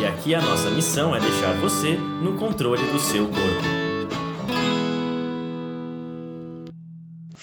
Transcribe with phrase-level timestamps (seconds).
[0.00, 3.77] E aqui a nossa missão é deixar você no controle do seu corpo.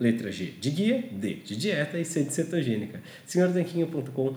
[0.00, 3.02] Letra G de guia, D de dieta e C de cetogênica.
[3.26, 4.34] senhortanquinho.com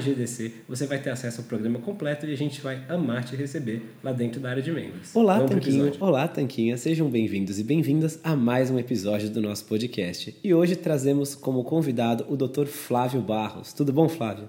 [0.00, 3.82] GDC, você vai ter acesso ao programa completo e a gente vai amar te receber
[4.04, 5.14] lá dentro da área de membros.
[5.16, 5.92] Olá, Vamos Tanquinho.
[5.98, 6.76] Olá, Tanquinha.
[6.76, 10.36] Sejam bem-vindos e bem-vindas a mais um episódio do nosso podcast.
[10.44, 12.66] E hoje trazemos como convidado o Dr.
[12.66, 13.72] Flávio Barros.
[13.72, 14.48] Tudo bom, Flávio?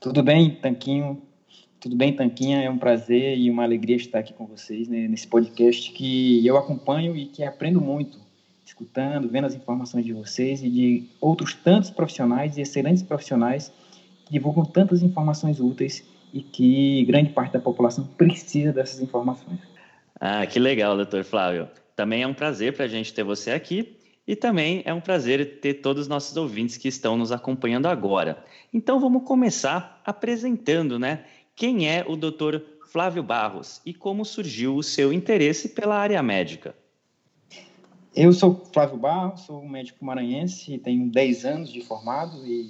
[0.00, 1.22] Tudo bem, Tanquinho.
[1.78, 2.62] Tudo bem, Tanquinha?
[2.62, 6.56] É um prazer e uma alegria estar aqui com vocês né, nesse podcast que eu
[6.56, 8.29] acompanho e que aprendo muito
[8.70, 13.72] escutando, vendo as informações de vocês e de outros tantos profissionais e excelentes profissionais
[14.24, 19.58] que divulgam tantas informações úteis e que grande parte da população precisa dessas informações.
[20.20, 21.68] Ah, que legal, doutor Flávio.
[21.96, 25.60] Também é um prazer para a gente ter você aqui e também é um prazer
[25.60, 28.44] ter todos os nossos ouvintes que estão nos acompanhando agora.
[28.72, 31.24] Então vamos começar apresentando, né?
[31.56, 36.74] Quem é o doutor Flávio Barros e como surgiu o seu interesse pela área médica?
[38.14, 42.68] Eu sou Flávio Barros, sou médico maranhense, tenho 10 anos de formado e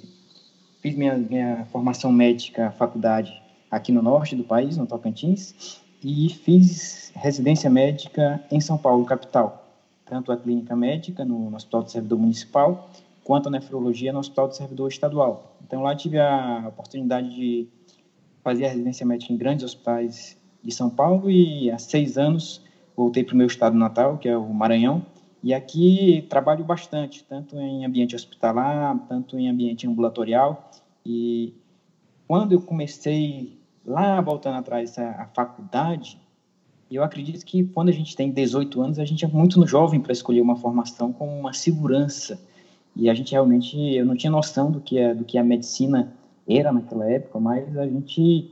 [0.79, 7.11] fiz minha, minha formação médica faculdade aqui no norte do país, no Tocantins, e fiz
[7.15, 9.67] residência médica em São Paulo, capital,
[10.05, 12.91] tanto a clínica médica no, no Hospital do Servidor Municipal,
[13.23, 15.55] quanto a nefrologia no Hospital do Servidor Estadual.
[15.65, 17.67] Então lá tive a oportunidade de
[18.43, 22.61] fazer a residência médica em grandes hospitais de São Paulo e há seis anos
[22.95, 25.03] voltei para o meu estado natal, que é o Maranhão,
[25.43, 30.69] e aqui trabalho bastante, tanto em ambiente hospitalar, tanto em ambiente ambulatorial.
[31.03, 31.53] E
[32.27, 36.19] quando eu comecei lá voltando atrás a, faculdade,
[36.91, 40.11] eu acredito que quando a gente tem 18 anos, a gente é muito jovem para
[40.11, 42.39] escolher uma formação com uma segurança.
[42.95, 46.13] E a gente realmente, eu não tinha noção do que a, do que a medicina
[46.47, 48.51] era naquela época, mas a gente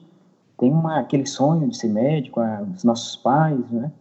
[0.58, 3.92] tem uma, aquele sonho de ser médico, a, os nossos pais, né?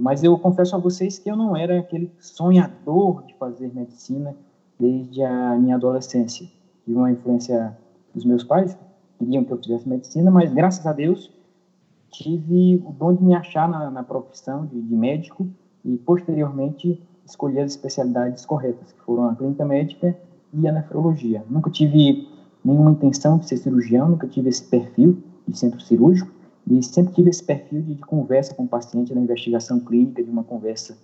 [0.00, 4.34] Mas eu confesso a vocês que eu não era aquele sonhador de fazer medicina
[4.78, 6.46] desde a minha adolescência.
[6.84, 7.76] tive uma influência
[8.14, 8.76] dos meus pais,
[9.18, 11.30] queriam que eu fizesse medicina, mas graças a Deus
[12.10, 15.46] tive o dom de me achar na, na profissão de, de, médico
[15.84, 20.16] e posteriormente escolhi as especialidades corretas, que foram a clínica médica
[20.52, 21.44] e a nefrologia.
[21.50, 22.26] Nunca tive
[22.64, 26.37] nenhuma intenção de ser cirurgião, nunca tive esse perfil de centro cirúrgico
[26.70, 30.30] e sempre tive esse perfil de, de conversa com o paciente na investigação clínica, de
[30.30, 30.96] uma conversa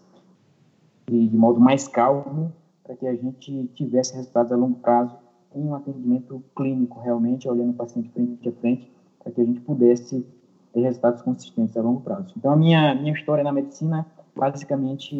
[1.08, 2.52] de, de modo mais calmo,
[2.82, 5.16] para que a gente tivesse resultados a longo prazo
[5.54, 9.60] em um atendimento clínico, realmente, olhando o paciente frente a frente, para que a gente
[9.60, 10.26] pudesse
[10.72, 12.34] ter resultados consistentes a longo prazo.
[12.36, 15.14] Então, a minha, minha história na medicina, basicamente...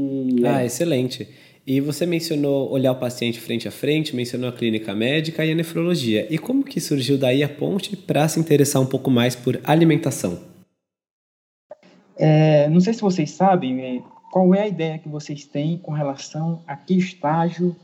[0.44, 0.48] É...
[0.48, 1.28] Ah, excelente.
[1.66, 5.54] E você mencionou olhar o paciente frente a frente, mencionou a clínica médica e a
[5.54, 6.26] nefrologia.
[6.30, 10.38] E como que surgiu daí a ponte para se interessar um pouco mais por alimentação?
[12.16, 15.92] É, não sei se vocês sabem é, qual é a ideia que vocês têm com
[15.92, 17.74] relação a que estágio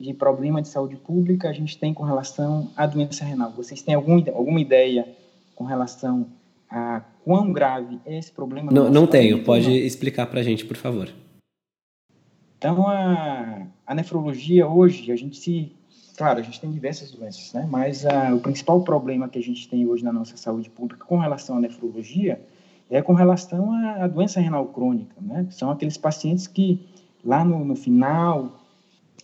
[0.00, 3.52] de problema de saúde pública a gente tem com relação à doença renal.
[3.52, 5.06] Vocês têm algum, alguma ideia
[5.54, 6.26] com relação
[6.70, 8.70] a quão grave é esse problema?
[8.72, 9.42] Não, não tenho.
[9.44, 11.08] Pode explicar para a gente, por favor.
[12.58, 15.72] Então, a, a nefrologia hoje, a gente se...
[16.16, 17.66] Claro, a gente tem diversas doenças, né?
[17.70, 21.16] Mas a, o principal problema que a gente tem hoje na nossa saúde pública com
[21.16, 22.40] relação à nefrologia
[22.90, 25.46] é com relação à, à doença renal crônica, né?
[25.50, 26.88] São aqueles pacientes que
[27.24, 28.60] lá no, no final,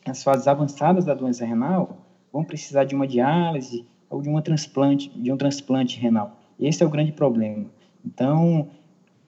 [0.04, 1.96] as fases avançadas da doença renal,
[2.32, 6.36] vão precisar de uma diálise ou de uma transplante, de um transplante renal.
[6.58, 7.66] Esse é o grande problema.
[8.04, 8.68] Então,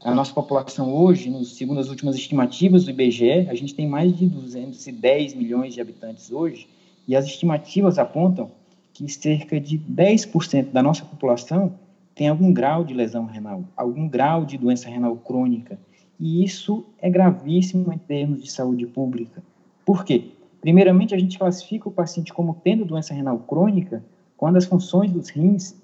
[0.03, 4.27] a nossa população hoje, segundo as últimas estimativas do IBGE, a gente tem mais de
[4.27, 6.69] 210 milhões de habitantes hoje,
[7.09, 8.51] e as estimativas apontam
[8.93, 11.75] que cerca de 10% da nossa população
[12.15, 15.79] tem algum grau de lesão renal, algum grau de doença renal crônica.
[16.19, 19.43] E isso é gravíssimo em termos de saúde pública.
[19.85, 20.31] Por quê?
[20.61, 24.03] Primeiramente, a gente classifica o paciente como tendo doença renal crônica
[24.37, 25.77] quando as funções dos rins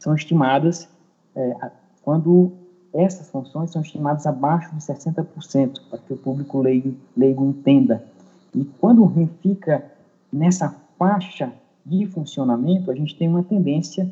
[0.00, 0.88] são estimadas,
[1.36, 1.70] é,
[2.02, 2.50] quando
[2.92, 8.04] essas funções são estimadas abaixo de 60%, para que o público leigo, leigo entenda.
[8.52, 9.84] E quando o rim fica
[10.32, 11.52] nessa faixa
[11.86, 14.10] de funcionamento, a gente tem uma tendência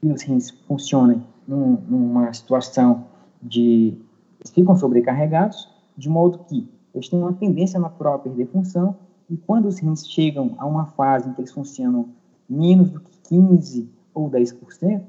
[0.00, 3.04] que os rins funcionem num, numa situação
[3.42, 3.94] de
[4.40, 8.96] eles ficam sobrecarregados, de modo que eles têm uma tendência natural a perder função,
[9.28, 12.08] e quando os rins chegam a uma fase em que eles funcionam
[12.48, 15.02] menos do que 15 ou 10%,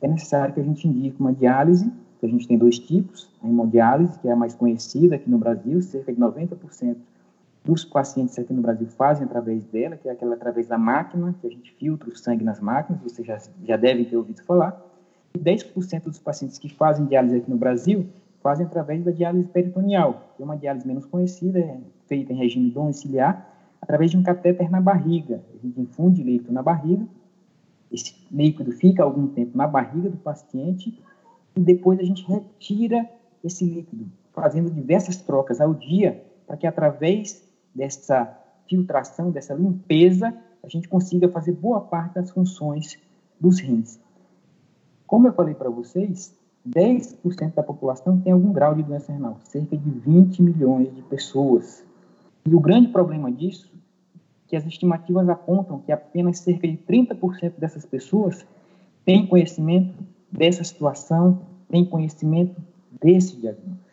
[0.00, 3.46] é necessário que a gente indique uma diálise que a gente tem dois tipos, a
[3.46, 6.96] hemodiálise, que é a mais conhecida aqui no Brasil, cerca de 90%
[7.64, 11.46] dos pacientes aqui no Brasil fazem através dela, que é aquela através da máquina, que
[11.46, 14.80] a gente filtra o sangue nas máquinas, vocês já, já devem ter ouvido falar.
[15.34, 18.06] E 10% dos pacientes que fazem diálise aqui no Brasil
[18.40, 22.70] fazem através da diálise peritoneal, que é uma diálise menos conhecida, é feita em regime
[22.70, 23.52] domiciliar,
[23.82, 25.42] através de um catéter na barriga.
[25.52, 27.04] A gente infunde líquido na barriga,
[27.90, 30.98] esse líquido fica algum tempo na barriga do paciente
[31.56, 33.08] e depois a gente retira
[33.42, 38.38] esse líquido, fazendo diversas trocas ao dia, para que através dessa
[38.68, 42.98] filtração, dessa limpeza, a gente consiga fazer boa parte das funções
[43.40, 44.00] dos rins.
[45.06, 46.34] Como eu falei para vocês,
[46.68, 51.84] 10% da população tem algum grau de doença renal, cerca de 20 milhões de pessoas.
[52.44, 53.70] E o grande problema disso
[54.48, 58.46] que as estimativas apontam que apenas cerca de 30% dessas pessoas
[59.04, 59.94] têm conhecimento
[60.30, 62.60] dessa situação, tem conhecimento
[63.02, 63.86] desse diagnóstico.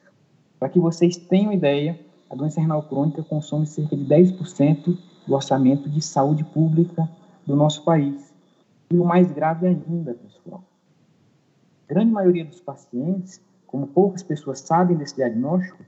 [0.59, 1.99] Para que vocês tenham ideia,
[2.29, 4.97] a doença renal crônica consome cerca de 10%
[5.27, 7.09] do orçamento de saúde pública
[7.45, 8.33] do nosso país.
[8.91, 10.63] E o mais grave ainda, pessoal,
[11.89, 15.83] a grande maioria dos pacientes, como poucas pessoas sabem desse diagnóstico,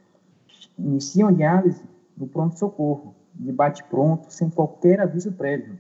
[0.78, 1.84] iniciam diálise
[2.18, 5.78] no pronto-socorro, de bate-pronto, sem qualquer aviso prévio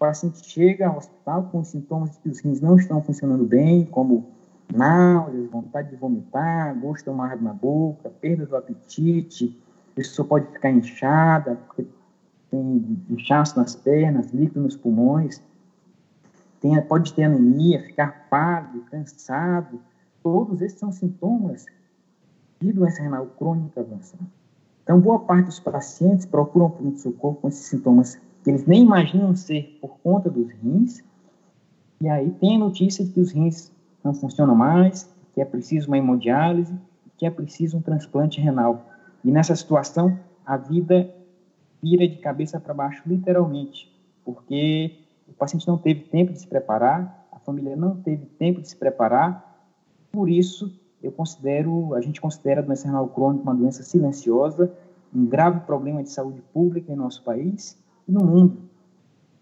[0.00, 4.30] paciente chega ao hospital com sintomas de que os rins não estão funcionando bem, como
[4.74, 10.70] náuseas, vontade de vomitar, gosto amargo na boca, perda do apetite, a pessoa pode ficar
[10.70, 11.60] inchada,
[12.50, 15.42] tem inchaço nas pernas, líquido nos pulmões,
[16.62, 19.78] tem, pode ter anemia, ficar pálido, cansado,
[20.22, 21.66] todos esses são sintomas
[22.58, 24.39] de doença renal crônica avançada.
[24.90, 29.78] Então, boa parte dos pacientes procuram pronto-socorro com esses sintomas que eles nem imaginam ser
[29.80, 31.00] por conta dos rins,
[32.00, 33.70] e aí tem a notícia de que os rins
[34.02, 36.76] não funcionam mais, que é preciso uma hemodiálise,
[37.16, 38.84] que é preciso um transplante renal.
[39.24, 41.08] E nessa situação, a vida
[41.80, 47.28] vira de cabeça para baixo, literalmente, porque o paciente não teve tempo de se preparar,
[47.30, 49.68] a família não teve tempo de se preparar,
[50.10, 54.72] por isso eu considero, a gente considera a doença renal crônica uma doença silenciosa,
[55.14, 57.76] um grave problema de saúde pública em nosso país,
[58.06, 58.58] no mundo.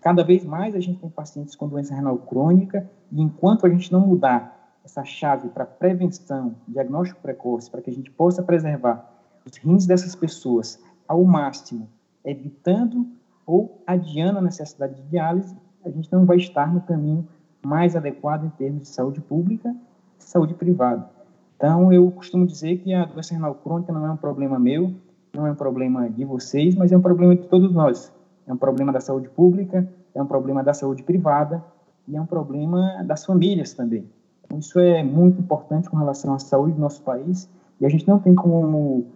[0.01, 3.93] Cada vez mais a gente tem pacientes com doença renal crônica e enquanto a gente
[3.93, 9.13] não mudar essa chave para prevenção, diagnóstico precoce, para que a gente possa preservar
[9.45, 11.89] os rins dessas pessoas ao máximo,
[12.25, 13.07] evitando
[13.45, 17.27] ou adiando a necessidade de diálise, a gente não vai estar no caminho
[17.65, 19.75] mais adequado em termos de saúde pública
[20.19, 21.18] e saúde privada.
[21.59, 24.95] Então, eu costumo dizer que a doença renal crônica não é um problema meu,
[25.35, 28.13] não é um problema de vocês, mas é um problema de todos nós.
[28.47, 31.61] É um problema da saúde pública, é um problema da saúde privada
[32.07, 34.09] e é um problema das famílias também.
[34.45, 37.51] Então, isso é muito importante com relação à saúde do nosso país
[37.81, 39.07] e a gente não tem como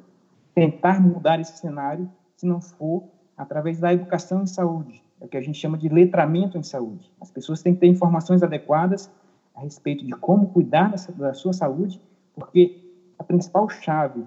[0.52, 3.04] tentar mudar esse cenário se não for
[3.36, 7.08] através da educação em saúde, é o que a gente chama de letramento em saúde.
[7.20, 9.08] As pessoas têm que ter informações adequadas
[9.54, 12.00] a respeito de como cuidar da sua saúde,
[12.34, 12.82] porque
[13.18, 14.24] a principal chave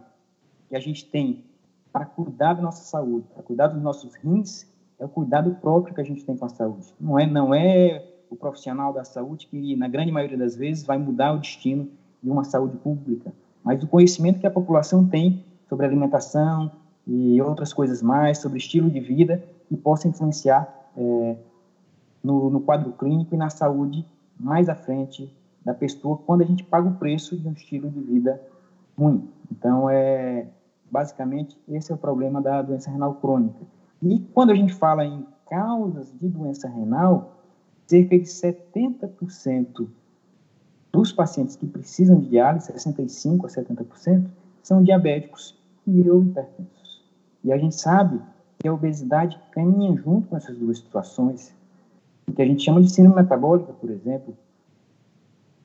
[0.69, 1.43] que a gente tem
[1.91, 4.67] para cuidar da nossa saúde, para cuidar dos nossos rins,
[4.99, 6.93] é o cuidado próprio que a gente tem com a saúde.
[6.99, 10.97] Não é, não é o profissional da saúde que, na grande maioria das vezes, vai
[10.97, 11.89] mudar o destino
[12.21, 13.31] de uma saúde pública,
[13.63, 16.71] mas o conhecimento que a população tem sobre alimentação
[17.07, 21.35] e outras coisas mais, sobre estilo de vida, que possa influenciar é,
[22.23, 24.05] no, no quadro clínico e na saúde
[24.39, 25.31] mais à frente
[25.65, 28.39] da pessoa quando a gente paga o preço de um estilo de vida
[28.97, 29.27] ruim.
[29.51, 30.47] Então, é
[30.89, 33.65] basicamente esse é o problema da doença renal crônica.
[34.01, 37.41] E quando a gente fala em causas de doença renal,
[37.87, 39.87] cerca de 70%
[40.91, 44.27] dos pacientes que precisam de diálise, 65 a 70%,
[44.63, 47.03] são diabéticos e ou hipertensos.
[47.43, 48.19] E a gente sabe
[48.59, 51.53] que a obesidade caminha junto com essas duas situações,
[52.33, 54.35] que a gente chama de síndrome metabólica, por exemplo.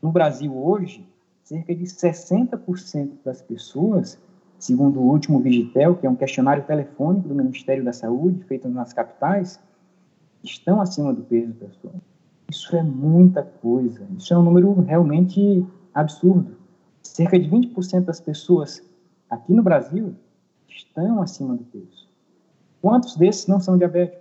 [0.02, 1.06] No Brasil hoje,
[1.42, 4.18] cerca de 60% das pessoas,
[4.58, 8.92] segundo o último Vigitel, que é um questionário telefônico do Ministério da Saúde, feito nas
[8.92, 9.60] capitais,
[10.42, 11.94] estão acima do peso, pessoal.
[12.50, 14.06] Isso é muita coisa.
[14.16, 15.64] Isso é um número realmente
[15.94, 16.56] absurdo.
[17.02, 18.82] Cerca de 20% das pessoas
[19.28, 20.14] aqui no Brasil
[20.68, 22.08] estão acima do peso.
[22.80, 24.20] Quantos desses não são diabéticos?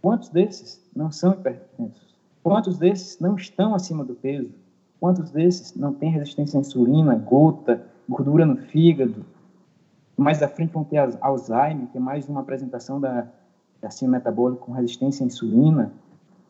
[0.00, 2.16] Quantos desses não são hipertensos?
[2.42, 4.54] Quantos desses não estão acima do peso?
[5.00, 9.24] Quantos desses não têm resistência à insulina, gota, gordura no fígado?
[10.16, 13.28] Mais à frente vão ter Alzheimer, que é mais uma apresentação da,
[13.80, 15.92] da síndrome metabólica com resistência à insulina.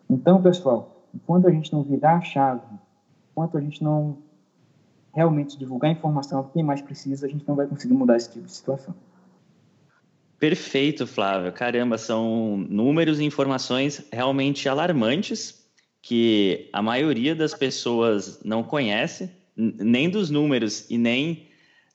[0.09, 2.62] Então, pessoal, enquanto a gente não virar a chave,
[3.31, 4.17] enquanto a gente não
[5.14, 8.47] realmente divulgar informação a quem mais precisa, a gente não vai conseguir mudar esse tipo
[8.47, 8.95] de situação.
[10.38, 11.52] Perfeito, Flávio.
[11.52, 15.57] Caramba, são números e informações realmente alarmantes
[16.08, 21.48] que a maioria das pessoas não conhece, nem dos números e nem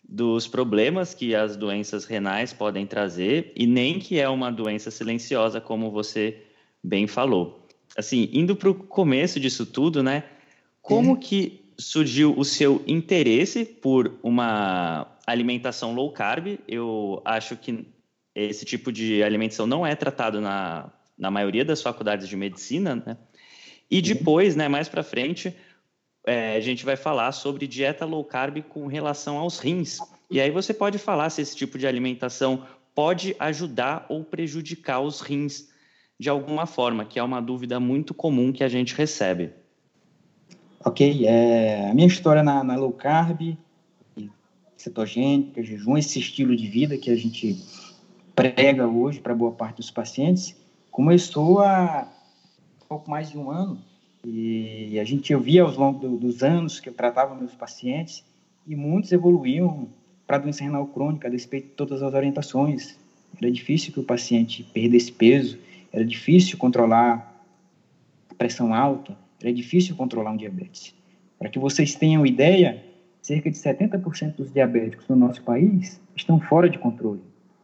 [0.07, 5.59] dos problemas que as doenças renais podem trazer e nem que é uma doença silenciosa,
[5.59, 6.43] como você
[6.83, 7.65] bem falou.
[7.97, 10.25] Assim, indo para o começo disso tudo, né?
[10.79, 16.59] Como que surgiu o seu interesse por uma alimentação low carb?
[16.67, 17.83] Eu acho que
[18.35, 23.17] esse tipo de alimentação não é tratado na, na maioria das faculdades de medicina, né?
[23.89, 25.55] E depois, né, mais para frente,
[26.25, 29.99] é, a gente vai falar sobre dieta low carb com relação aos rins.
[30.31, 35.21] E aí você pode falar se esse tipo de alimentação pode ajudar ou prejudicar os
[35.21, 35.69] rins
[36.19, 39.51] de alguma forma, que é uma dúvida muito comum que a gente recebe.
[40.85, 43.57] Ok, é, a minha história na, na low carb,
[44.77, 47.57] cetogênica, jejum, esse estilo de vida que a gente
[48.35, 50.55] prega hoje para boa parte dos pacientes,
[50.91, 52.11] começou há
[52.93, 53.79] pouco mais de um ano
[54.23, 58.23] e a gente ouvia ao longo do, dos anos que eu tratava meus pacientes
[58.67, 59.89] e muitos evoluíam
[60.27, 62.97] para doença renal crônica a despeito de todas as orientações.
[63.41, 65.57] Era difícil que o paciente perdesse peso,
[65.91, 67.43] era difícil controlar
[68.29, 70.93] a pressão alta, era difícil controlar um diabetes.
[71.39, 72.81] Para que vocês tenham ideia,
[73.23, 77.21] cerca de 70% dos diabéticos no nosso país estão fora de controle.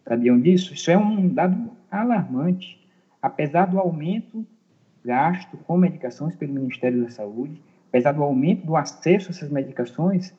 [0.08, 0.74] Sabiam disso?
[0.74, 2.80] Isso é um dado alarmante.
[3.22, 4.44] Apesar do aumento
[5.04, 10.34] gasto com medicações pelo Ministério da Saúde, apesar do aumento do acesso a essas medicações,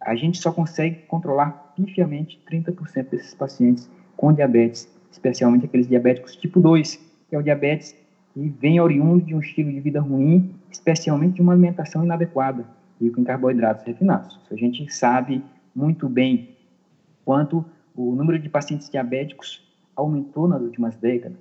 [0.00, 6.60] a gente só consegue controlar pifiamente 30% desses pacientes com diabetes, especialmente aqueles diabéticos tipo
[6.60, 6.96] 2,
[7.28, 7.96] que é o diabetes
[8.32, 12.64] que vem oriundo de um estilo de vida ruim, especialmente de uma alimentação inadequada,
[13.00, 14.38] rico em carboidratos refinados.
[14.50, 15.42] A gente sabe
[15.74, 16.56] muito bem
[17.24, 19.66] quanto o número de pacientes diabéticos
[19.96, 21.38] aumentou nas últimas décadas,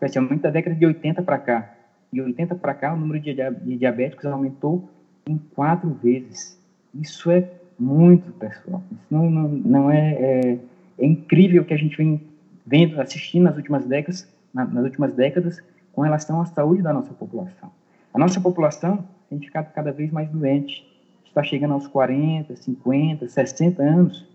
[0.00, 1.74] especialmente da década de 80 para cá.
[2.10, 3.34] De 80 para cá, o número de,
[3.76, 4.88] diabéticos aumentou
[5.28, 6.58] em quatro vezes.
[6.94, 7.46] Isso é
[7.78, 8.82] muito, pessoal.
[8.90, 10.58] Isso não, não, não é, é,
[10.98, 12.20] é incrível que a gente vem
[12.66, 17.12] vendo, assistindo nas últimas décadas, na, nas últimas décadas, com relação à saúde da nossa
[17.12, 17.70] população.
[18.12, 20.84] A nossa população tem ficado cada vez mais doente,
[21.26, 24.26] está chegando aos 40, 50, 60 anos,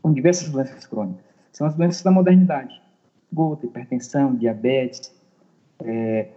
[0.00, 1.24] com diversas doenças crônicas.
[1.52, 2.80] São as doenças da modernidade.
[3.32, 5.14] Gota, hipertensão, diabetes,
[5.80, 6.28] é,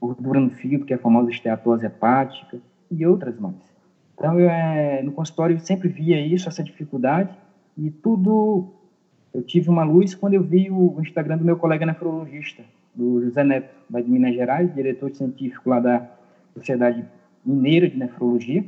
[0.00, 2.58] gordura no fígado, que é a famosa esteatose hepática,
[2.90, 3.56] e outras mais.
[4.14, 7.36] Então, eu, é, no consultório, eu sempre via isso, essa dificuldade,
[7.76, 8.72] e tudo.
[9.32, 12.62] Eu tive uma luz quando eu vi o Instagram do meu colega nefrologista,
[12.94, 16.08] do José Neto, lá de Minas Gerais, diretor científico lá da
[16.54, 17.04] Sociedade
[17.44, 18.64] Mineira de Nefrologia.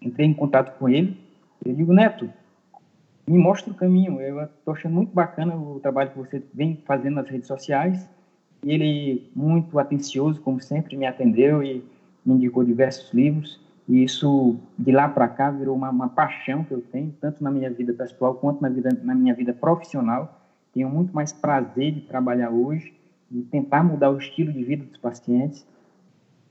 [0.00, 1.18] Entrei em contato com ele.
[1.64, 2.30] Eu digo, Neto,
[3.28, 4.20] me mostra o caminho.
[4.20, 8.08] Eu estou achando muito bacana o trabalho que você vem fazendo nas redes sociais.
[8.62, 11.84] E ele, muito atencioso, como sempre, me atendeu e
[12.24, 13.60] me indicou diversos livros.
[13.88, 17.50] E isso, de lá para cá, virou uma, uma, paixão que eu tenho, tanto na
[17.50, 20.40] minha vida pessoal quanto na, vida, na minha vida profissional.
[20.74, 22.94] Tenho muito mais prazer de trabalhar hoje
[23.30, 25.66] e tentar mudar o estilo de vida dos pacientes,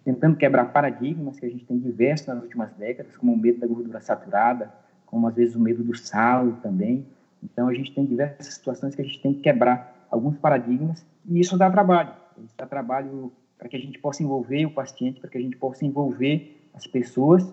[0.03, 3.67] tentando quebrar paradigmas que a gente tem diversos nas últimas décadas, como o medo da
[3.67, 4.73] gordura saturada,
[5.07, 7.05] como às vezes o medo do sal também.
[7.43, 11.39] Então, a gente tem diversas situações que a gente tem que quebrar alguns paradigmas e
[11.39, 12.11] isso dá trabalho.
[12.43, 15.57] Isso dá trabalho para que a gente possa envolver o paciente, para que a gente
[15.57, 17.51] possa envolver as pessoas.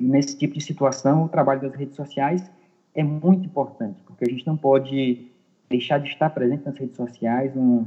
[0.00, 2.50] E nesse tipo de situação, o trabalho das redes sociais
[2.94, 5.28] é muito importante, porque a gente não pode
[5.68, 7.84] deixar de estar presente nas redes sociais, um,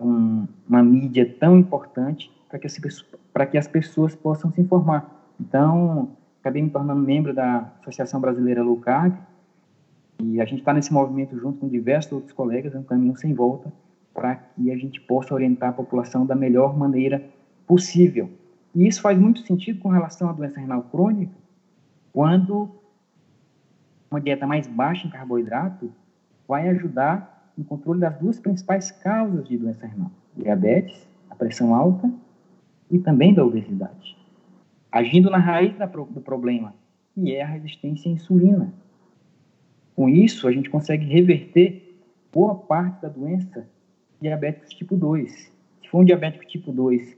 [0.00, 2.78] um, uma mídia tão importante para que, as,
[3.50, 5.32] que as pessoas possam se informar.
[5.40, 6.10] Então,
[6.44, 9.14] acabei me tornando membro da Associação Brasileira Low Carb,
[10.22, 13.32] e a gente está nesse movimento junto com diversos outros colegas, é um caminho sem
[13.32, 13.72] volta,
[14.12, 17.24] para que a gente possa orientar a população da melhor maneira
[17.66, 18.28] possível.
[18.74, 21.32] E isso faz muito sentido com relação à doença renal crônica,
[22.12, 22.68] quando
[24.10, 25.90] uma dieta mais baixa em carboidrato
[26.46, 32.12] vai ajudar no controle das duas principais causas de doença renal: diabetes, a pressão alta
[32.90, 34.23] e também da obesidade.
[34.94, 36.72] Agindo na raiz do problema,
[37.16, 38.72] que é a resistência à insulina.
[39.96, 41.98] Com isso, a gente consegue reverter
[42.32, 43.66] boa parte da doença
[44.20, 45.52] diabéticos tipo 2.
[45.82, 47.16] Se for um diabético tipo 2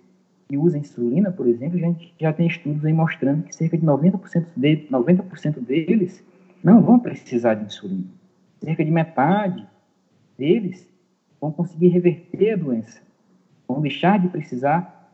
[0.48, 3.84] que usa insulina, por exemplo, a gente já tem estudos aí mostrando que cerca de
[3.84, 6.24] 90%, de, 90 deles
[6.64, 8.06] não vão precisar de insulina.
[8.62, 9.68] Cerca de metade
[10.38, 10.88] deles
[11.38, 13.02] vão conseguir reverter a doença,
[13.68, 15.12] vão deixar de precisar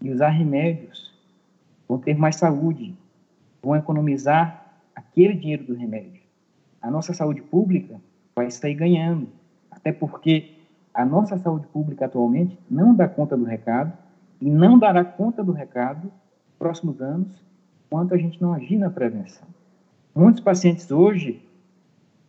[0.00, 1.07] de usar remédios,
[1.88, 2.94] vão ter mais saúde,
[3.62, 6.20] vão economizar aquele dinheiro do remédio.
[6.82, 8.00] A nossa saúde pública
[8.36, 9.28] vai sair ganhando,
[9.70, 10.54] até porque
[10.92, 13.92] a nossa saúde pública atualmente não dá conta do recado
[14.40, 17.42] e não dará conta do recado nos próximos anos
[17.86, 19.46] enquanto a gente não agir na prevenção.
[20.14, 21.42] Muitos pacientes hoje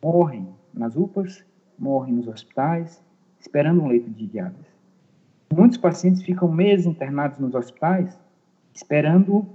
[0.04, 1.43] morrem nas UPAs,
[1.78, 3.04] morrem nos hospitais,
[3.39, 4.69] esperando um leito de diálise.
[5.54, 8.17] Muitos pacientes ficam meses internados nos hospitais,
[8.80, 9.46] esperando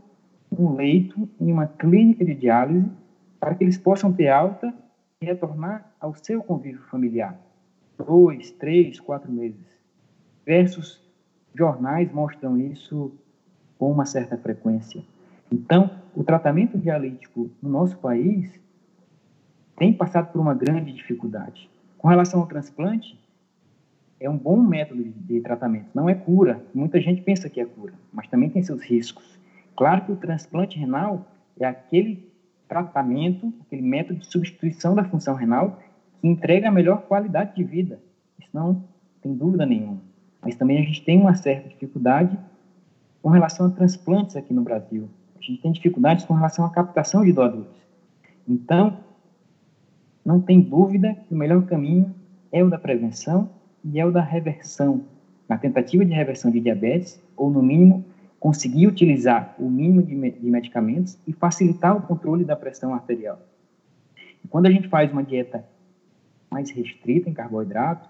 [0.53, 2.91] um leito em uma clínica de diálise
[3.41, 4.73] para que eles possam ter alta
[5.21, 7.39] e retornar ao seu convívio familiar.
[7.97, 9.67] Dois, três, quatro meses.
[10.45, 11.03] Versus
[11.55, 13.13] jornais mostram isso
[13.79, 15.03] com uma certa frequência.
[15.51, 18.61] Então, o tratamento dialítico no nosso país
[19.77, 21.71] tem passado por uma grande dificuldade.
[21.97, 23.19] Com relação ao transplante,
[24.25, 26.65] é um bom método de, tratamento, não é cura.
[26.75, 29.39] Muita gente pensa que é cura, mas também tem seus riscos.
[29.77, 31.27] Claro que o transplante renal
[31.59, 32.33] é aquele
[32.69, 35.81] tratamento, aquele método de substituição da função renal
[36.21, 38.01] que entrega a melhor qualidade de vida.
[38.39, 38.85] Isso não
[39.21, 40.01] tem dúvida nenhuma
[40.45, 42.39] mas também a gente tem uma certa dificuldade
[43.23, 45.09] com relação a transplantes aqui no Brasil.
[45.39, 47.73] A gente tem dificuldades com relação à captação de doadores.
[48.47, 48.99] Então,
[50.25, 52.15] não tem dúvida que o melhor caminho
[52.53, 53.49] é o da prevenção
[53.85, 55.05] e é o da reversão,
[55.49, 58.05] na tentativa de reversão de diabetes, ou no mínimo
[58.41, 63.39] conseguir utilizar o mínimo de, de medicamentos e facilitar o controle da pressão arterial.
[64.45, 65.65] E quando a gente faz uma dieta
[66.51, 68.09] mais restrita em carboidrato,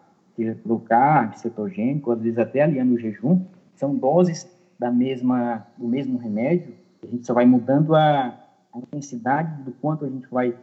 [0.67, 3.45] low carb, cetogênico, às vezes até aliando o jejum,
[3.77, 8.37] são doses da mesma, do mesmo remédio, a gente só vai mudando a,
[8.73, 10.57] a intensidade do quanto a gente vai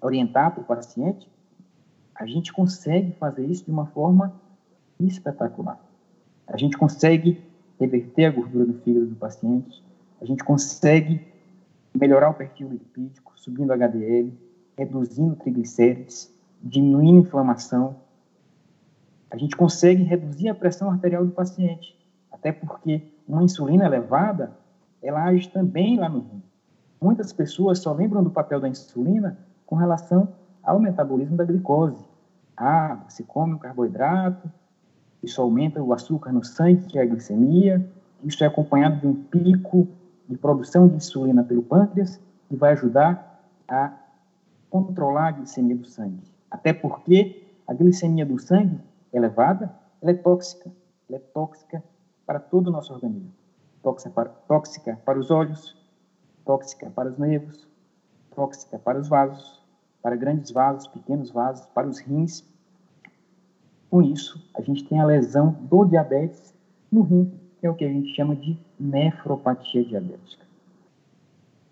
[0.00, 1.28] orientar para o paciente,
[2.14, 4.32] a gente consegue fazer isso de uma forma
[5.00, 5.78] espetacular.
[6.46, 7.42] A gente consegue
[7.78, 9.82] reverter a gordura do fígado do paciente,
[10.20, 11.20] a gente consegue
[11.94, 14.32] melhorar o perfil lipídico, subindo HDL,
[14.76, 17.96] reduzindo triglicérides, diminuindo a inflamação,
[19.30, 21.98] a gente consegue reduzir a pressão arterial do paciente,
[22.30, 24.56] até porque uma insulina elevada,
[25.02, 26.42] ela age também lá no rim.
[27.00, 30.32] Muitas pessoas só lembram do papel da insulina com relação
[30.64, 32.04] ao metabolismo da glicose.
[32.56, 34.50] Ah, você come um carboidrato,
[35.22, 37.84] Isso aumenta o açúcar no sangue, que é a glicemia.
[38.22, 39.88] Isso é acompanhado de um pico
[40.28, 43.92] de produção de insulina pelo pâncreas, que vai ajudar a
[44.68, 46.22] controlar a glicemia do sangue.
[46.50, 48.78] Até porque a glicemia do sangue
[49.12, 50.70] elevada, ela é tóxica.
[51.08, 51.82] Ela é tóxica
[52.26, 53.32] para todo o nosso organismo.
[53.82, 55.74] Tóxica para, tóxica para os olhos,
[56.44, 57.66] tóxica para os nervos,
[58.34, 59.63] tóxica para os vasos,
[60.04, 62.44] para grandes vasos, pequenos vasos, para os rins.
[63.88, 66.54] Com isso, a gente tem a lesão do diabetes
[66.92, 70.44] no rim, que é o que a gente chama de nefropatia diabética.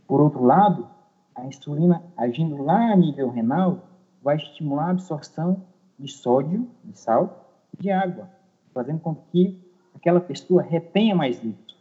[0.09, 0.89] Por outro lado,
[1.35, 3.81] a insulina agindo lá a nível renal
[4.23, 5.63] vai estimular a absorção
[5.99, 8.31] de sódio, de sal, de água,
[8.73, 9.61] fazendo com que
[9.95, 11.75] aquela pessoa retenha mais líquido,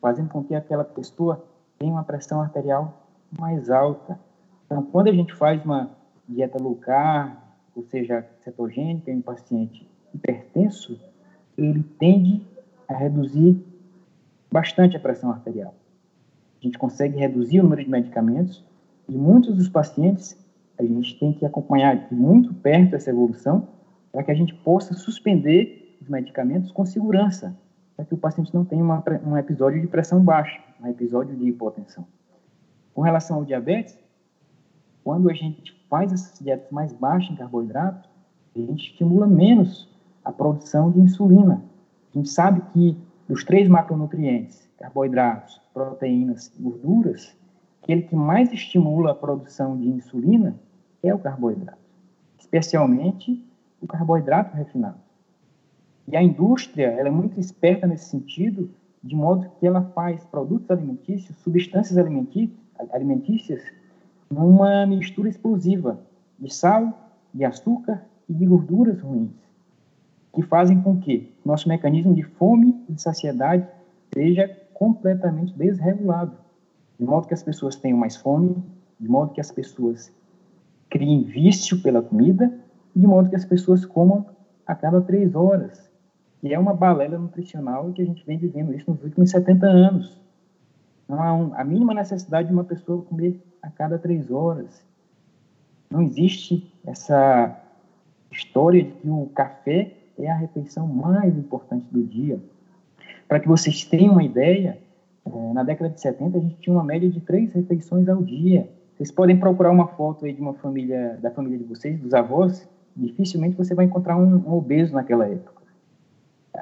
[0.00, 1.44] fazendo com que aquela pessoa
[1.76, 2.94] tenha uma pressão arterial
[3.36, 4.16] mais alta.
[4.66, 5.90] Então, quando a gente faz uma
[6.28, 7.36] dieta low carb,
[7.74, 11.00] ou seja, cetogênica em um paciente hipertenso,
[11.56, 12.42] ele tende
[12.88, 13.62] a reduzir
[14.50, 15.74] bastante a pressão arterial.
[16.60, 18.64] A gente consegue reduzir o número de medicamentos
[19.08, 20.36] e muitos dos pacientes
[20.78, 23.68] a gente tem que acompanhar muito perto essa evolução
[24.12, 27.56] para que a gente possa suspender os medicamentos com segurança,
[27.94, 31.48] para que o paciente não tenha uma, um episódio de pressão baixa, um episódio de
[31.48, 32.06] hipotensão.
[32.94, 33.98] Com relação ao diabetes,
[35.06, 38.08] quando a gente faz essas dietas mais baixas em carboidrato,
[38.56, 39.88] a gente estimula menos
[40.24, 41.62] a produção de insulina.
[42.12, 47.36] A gente sabe que dos três macronutrientes, carboidratos, proteínas e gorduras,
[47.80, 50.58] aquele que mais estimula a produção de insulina
[51.04, 51.78] é o carboidrato,
[52.36, 53.48] especialmente
[53.80, 54.98] o carboidrato refinado.
[56.08, 58.68] E a indústria ela é muito esperta nesse sentido,
[59.04, 63.62] de modo que ela faz produtos alimentícios, substâncias alimentícias,
[64.30, 66.00] numa mistura explosiva
[66.38, 69.30] de sal, de açúcar e de gorduras ruins,
[70.34, 73.66] que fazem com que nosso mecanismo de fome e de saciedade
[74.12, 76.36] seja completamente desregulado,
[76.98, 78.56] de modo que as pessoas tenham mais fome,
[78.98, 80.12] de modo que as pessoas
[80.90, 82.52] criem vício pela comida,
[82.94, 84.26] de modo que as pessoas comam
[84.66, 85.90] a cada três horas.
[86.42, 90.20] E é uma balela nutricional que a gente vem vivendo isso nos últimos 70 anos.
[91.08, 94.84] Não há um, a mínima necessidade de uma pessoa comer a cada três horas.
[95.90, 97.60] Não existe essa
[98.30, 102.40] história de que o café é a refeição mais importante do dia.
[103.28, 104.78] Para que vocês tenham uma ideia,
[105.24, 108.68] é, na década de 70 a gente tinha uma média de três refeições ao dia.
[108.96, 112.68] Vocês podem procurar uma foto aí de uma família, da família de vocês, dos avós,
[112.96, 115.62] dificilmente você vai encontrar um, um obeso naquela época.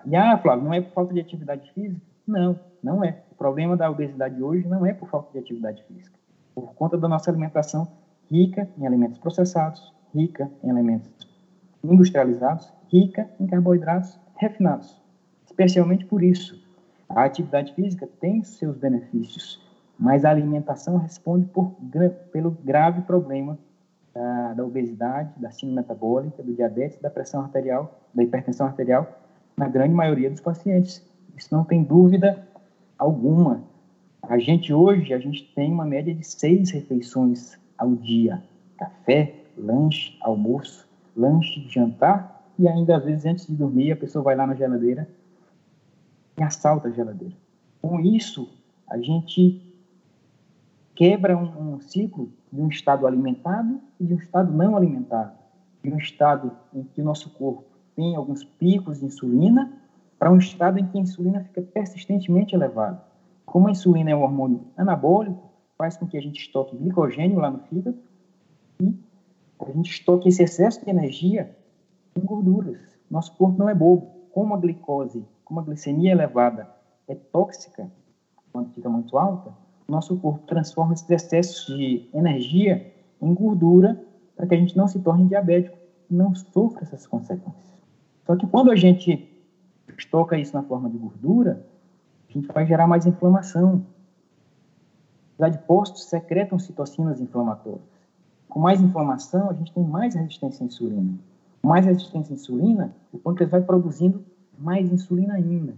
[0.07, 2.01] E, ah, Flávio, não é por falta de atividade física?
[2.27, 3.19] Não, não é.
[3.31, 6.19] O problema da obesidade hoje não é por falta de atividade física.
[6.55, 7.89] Por conta da nossa alimentação
[8.31, 11.13] rica em alimentos processados, rica em alimentos
[11.83, 15.01] industrializados, rica em carboidratos refinados.
[15.45, 16.63] Especialmente por isso,
[17.09, 19.63] a atividade física tem seus benefícios,
[19.99, 21.73] mas a alimentação responde por,
[22.33, 23.59] pelo grave problema
[24.13, 29.07] da, da obesidade, da síndrome metabólica, do diabetes, da pressão arterial, da hipertensão arterial,
[29.57, 31.05] na grande maioria dos pacientes.
[31.37, 32.47] Isso não tem dúvida
[32.99, 33.63] alguma.
[34.29, 38.43] A gente hoje, a gente tem uma média de seis refeições ao dia.
[38.77, 44.35] Café, lanche, almoço, lanche, jantar e ainda às vezes antes de dormir a pessoa vai
[44.37, 45.09] lá na geladeira
[46.39, 47.35] e assalta a geladeira.
[47.83, 48.49] Com isso,
[48.89, 49.61] a gente
[50.95, 55.33] quebra um, um ciclo de um estado alimentado e de um estado não alimentado.
[55.83, 59.73] De um estado em que o nosso corpo tem alguns picos de insulina
[60.19, 63.14] para um estado em que a insulina fica persistentemente elevada.
[63.55, 67.53] Como a insulina é um hormônio anabólico, faz com que a gente estoque glicogênio lá
[67.53, 67.97] no fígado
[68.81, 68.93] e
[69.61, 71.57] a gente estoque esse excesso de energia
[72.17, 72.81] em gorduras.
[73.09, 74.11] Nosso corpo não é bobo.
[74.33, 76.69] Como a glicose, como a glicemia elevada
[77.07, 77.89] é tóxica
[78.53, 79.53] quando fica muito alta,
[79.87, 84.99] nosso corpo transforma esses excessos de energia em gordura para que a gente não se
[84.99, 85.79] torne diabético
[86.11, 87.85] e não sofra essas consequências.
[88.27, 89.31] Só que quando a gente
[89.97, 91.65] estoca isso na forma de gordura,
[92.35, 93.87] a gente vai gerar mais inflamação.
[95.39, 97.83] Os adipócitos secretam citocinas inflamatórias.
[98.49, 101.15] Com mais inflamação, a gente tem mais resistência à insulina.
[101.63, 104.25] Com mais resistência à insulina, o pâncreas vai produzindo
[104.59, 105.75] mais insulina ainda.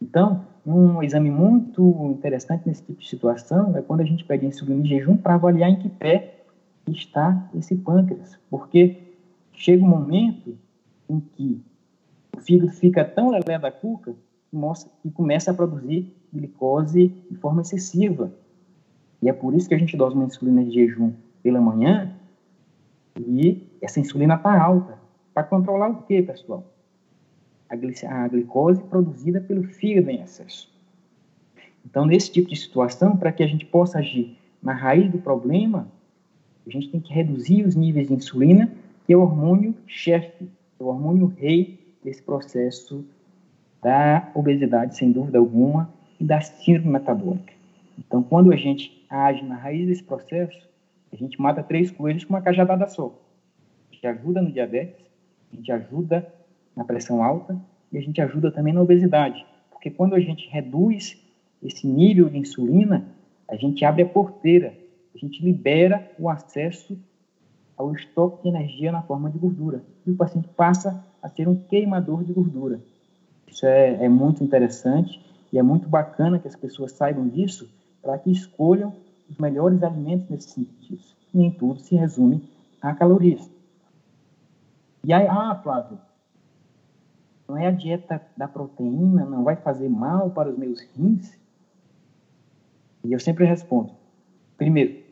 [0.00, 4.48] Então, um exame muito interessante nesse tipo de situação é quando a gente pega a
[4.48, 6.44] insulina em jejum para avaliar em que pé
[6.86, 9.14] está esse pâncreas, porque
[9.52, 10.56] chega um momento
[11.08, 11.62] em que
[12.36, 14.14] o fígado fica tão lelé da cuca
[15.02, 18.32] que começa a produzir glicose de forma excessiva.
[19.22, 22.14] E é por isso que a gente dose uma insulina de jejum pela manhã
[23.18, 24.98] e essa insulina está alta.
[25.32, 26.64] Para controlar o quê, pessoal?
[27.70, 30.68] a, glicose produzida pelo fígado em excesso.
[31.84, 35.88] Então, nesse tipo de situação, para que a gente possa agir na raiz do problema,
[36.66, 38.70] a gente tem que reduzir os níveis de insulina,
[39.06, 43.04] que é o hormônio chefe, é o hormônio rei desse processo
[43.82, 47.52] da obesidade, sem dúvida alguma, e da síndrome metabólica.
[47.98, 50.68] Então, quando a gente age na raiz desse processo,
[51.12, 53.18] a gente mata três coelhos com uma cajadada só.
[53.90, 55.04] A gente ajuda no diabetes,
[55.52, 56.32] a gente ajuda
[56.76, 57.60] na pressão alta
[57.92, 59.44] e a gente ajuda também na obesidade.
[59.70, 61.18] Porque quando a gente reduz
[61.62, 63.06] esse nível de insulina,
[63.48, 64.74] a gente abre a porteira,
[65.14, 66.98] a gente libera o acesso
[67.76, 69.82] ao estoque de energia na forma de gordura.
[70.06, 72.80] E o paciente passa a ser um queimador de gordura.
[73.50, 75.20] Isso é, é muito interessante
[75.52, 77.68] e é muito bacana que as pessoas saibam disso
[78.00, 78.94] para que escolham
[79.28, 81.02] os melhores alimentos nesse sentido.
[81.32, 82.48] Nem tudo se resume
[82.80, 83.50] a calorias.
[85.04, 85.98] E aí, ah, Flávio,
[87.48, 91.36] não é a dieta da proteína, não vai fazer mal para os meus rins?
[93.02, 93.90] E eu sempre respondo:
[94.56, 95.02] primeiro,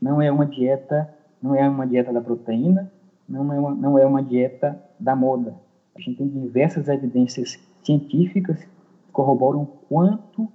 [0.00, 1.12] não é uma dieta,
[1.42, 2.90] não é uma dieta da proteína,
[3.28, 5.54] não é uma, não é uma dieta da moda.
[5.94, 8.66] A gente tem diversas evidências científicas
[9.12, 10.48] corroboram o quanto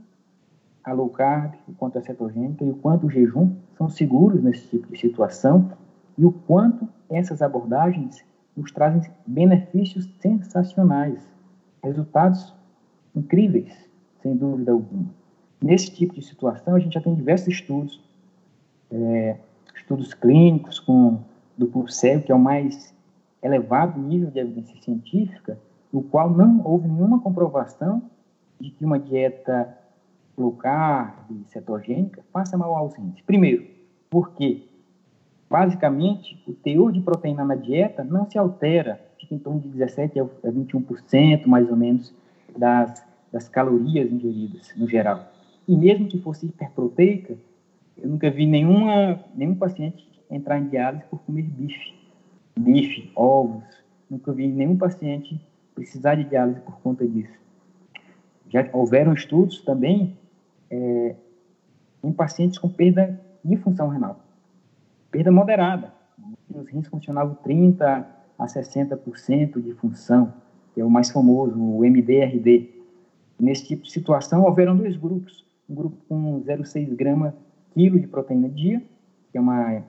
[0.84, 4.68] a low carb, o quanto a cetogênica e o quanto o jejum são seguros nesse
[4.68, 5.72] tipo de situação
[6.18, 8.24] e o quanto essas abordagens
[8.56, 11.22] nos trazem benefícios sensacionais,
[11.84, 12.54] resultados
[13.16, 13.74] incríveis,
[14.22, 15.10] sem dúvida alguma.
[15.62, 18.02] Nesse tipo de situação, a gente já tem diversos estudos,
[18.92, 19.38] é,
[19.76, 21.20] estudos clínicos com
[21.58, 22.94] duplo cego, que é o mais
[23.42, 25.58] elevado nível de evidência científica,
[25.92, 28.04] no qual não houve nenhuma comprovação
[28.60, 29.78] de que uma dieta
[30.38, 31.14] low carb,
[31.48, 33.22] cetogênica, faça mal aos rins.
[33.22, 33.66] Primeiro,
[34.10, 34.64] porque
[35.52, 40.18] Basicamente, o teor de proteína na dieta não se altera, fica em torno de 17
[40.18, 42.16] a 21%, mais ou menos,
[42.58, 45.30] das, das calorias ingeridas, no geral.
[45.68, 47.36] E mesmo que fosse hiperproteica,
[48.02, 51.96] eu nunca vi nenhuma, nenhum paciente entrar em diálise por comer bife,
[52.58, 53.66] bife, ovos.
[54.10, 55.38] Nunca vi nenhum paciente
[55.76, 57.34] precisar de diálise por conta disso.
[58.50, 60.18] Já houveram estudos também
[60.70, 61.16] é,
[62.04, 64.20] em pacientes com perda de função renal
[65.12, 65.94] perda moderada.
[66.50, 68.06] Os rins funcionavam 30%
[68.40, 70.34] a 60% de função,
[70.74, 72.70] que é o mais famoso, o MDRD.
[73.40, 75.46] Nesse tipo de situação, houveram dois grupos.
[75.70, 77.36] Um grupo com 0,6 grama
[77.74, 78.82] quilo de proteína dia,
[79.32, 79.84] que é uma,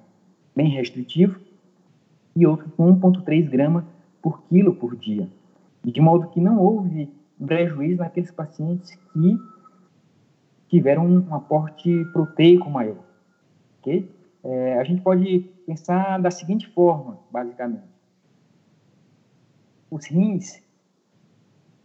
[0.55, 1.40] bem restritivo,
[2.37, 3.87] e outro com 1,3 grama
[4.21, 5.29] por quilo por dia.
[5.85, 7.12] De modo que não houve
[7.45, 9.38] prejuízo naqueles pacientes que
[10.68, 13.05] tiveram um aporte proteico maior.
[13.81, 14.09] ok?
[14.45, 17.92] É, a gente pode pensar da seguinte forma, basicamente.
[19.90, 20.62] Os rins,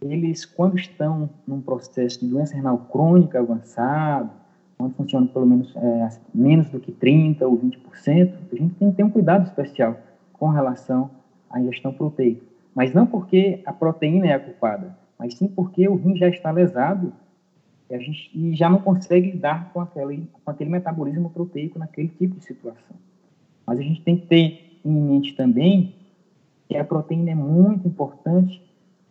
[0.00, 4.30] eles, quando estão num processo de doença renal crônica avançado,
[4.78, 8.96] quando funcionam pelo menos é, menos do que 30% ou 20%, a gente tem que
[8.96, 9.98] ter um cuidado especial
[10.32, 11.10] com relação
[11.50, 12.47] à ingestão proteica.
[12.78, 16.52] Mas não porque a proteína é a culpada, mas sim porque o rim já está
[16.52, 17.12] lesado
[17.90, 22.06] e a gente e já não consegue lidar com aquele, com aquele metabolismo proteico naquele
[22.06, 22.96] tipo de situação.
[23.66, 25.92] Mas a gente tem que ter em mente também
[26.68, 28.62] que a proteína é muito importante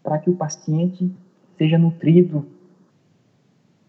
[0.02, 1.12] para que o paciente
[1.58, 2.46] seja nutrido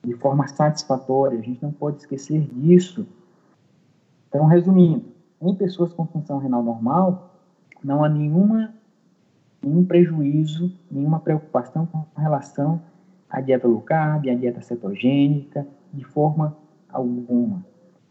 [0.02, 1.38] de forma satisfatória.
[1.38, 3.06] A gente não pode esquecer disso.
[4.28, 5.04] Então, resumindo,
[5.40, 7.32] em pessoas com função renal normal,
[7.84, 8.74] não há nenhuma,
[9.62, 12.80] nenhum prejuízo, nenhuma preocupação com relação
[13.28, 16.56] a dieta low carb, a dieta cetogênica, de forma
[16.88, 17.64] alguma.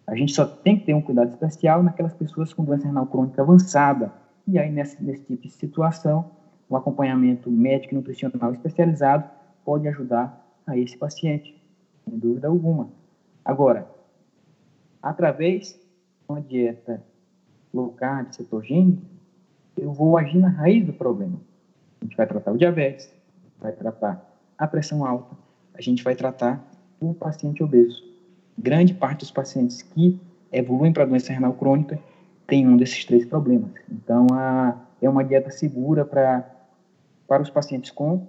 [0.05, 3.41] A gente só tem que ter um cuidado especial naquelas pessoas com doença renal crônica
[3.41, 4.13] avançada.
[4.47, 6.31] E aí, nesse, nesse tipo de situação,
[6.69, 9.29] o acompanhamento médico e nutricional especializado
[9.65, 11.62] pode ajudar a esse paciente,
[12.05, 12.89] sem dúvida alguma.
[13.43, 13.89] Agora,
[15.01, 15.79] através de
[16.29, 17.03] uma dieta
[17.73, 19.01] low carb, cetogênica,
[19.77, 21.39] eu vou agir na raiz do problema.
[22.01, 23.11] A gente vai tratar o diabetes,
[23.59, 24.23] vai tratar
[24.57, 25.35] a pressão alta,
[25.73, 26.63] a gente vai tratar
[26.99, 28.03] o paciente obeso.
[28.57, 30.19] Grande parte dos pacientes que
[30.51, 31.99] evoluem para doença renal crônica
[32.47, 33.71] tem um desses três problemas.
[33.91, 36.53] Então, a, é uma dieta segura para
[37.27, 38.25] para os pacientes com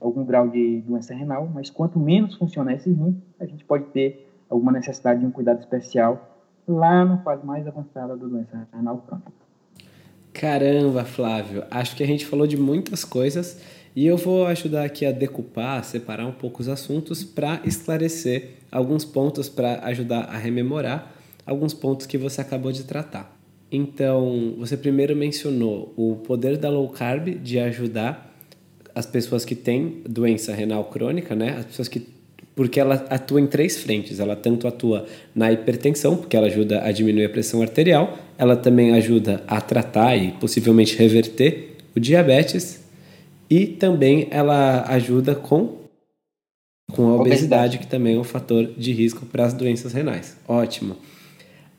[0.00, 4.30] algum grau de doença renal, mas quanto menos funciona esse rim, a gente pode ter
[4.48, 9.39] alguma necessidade de um cuidado especial lá na fase mais avançada da doença renal crônica.
[10.32, 13.60] Caramba, Flávio, acho que a gente falou de muitas coisas
[13.94, 18.50] e eu vou ajudar aqui a decupar, a separar um pouco os assuntos para esclarecer
[18.70, 21.12] alguns pontos para ajudar a rememorar
[21.44, 23.36] alguns pontos que você acabou de tratar.
[23.72, 28.34] Então, você primeiro mencionou o poder da low carb de ajudar
[28.94, 31.56] as pessoas que têm doença renal crônica, né?
[31.58, 32.00] As pessoas que
[32.54, 34.20] porque ela atua em três frentes.
[34.20, 38.92] Ela tanto atua na hipertensão, porque ela ajuda a diminuir a pressão arterial, ela também
[38.92, 42.80] ajuda a tratar e possivelmente reverter o diabetes
[43.48, 45.80] e também ela ajuda com
[46.92, 50.36] com a obesidade, obesidade, que também é um fator de risco para as doenças renais.
[50.46, 50.96] Ótimo.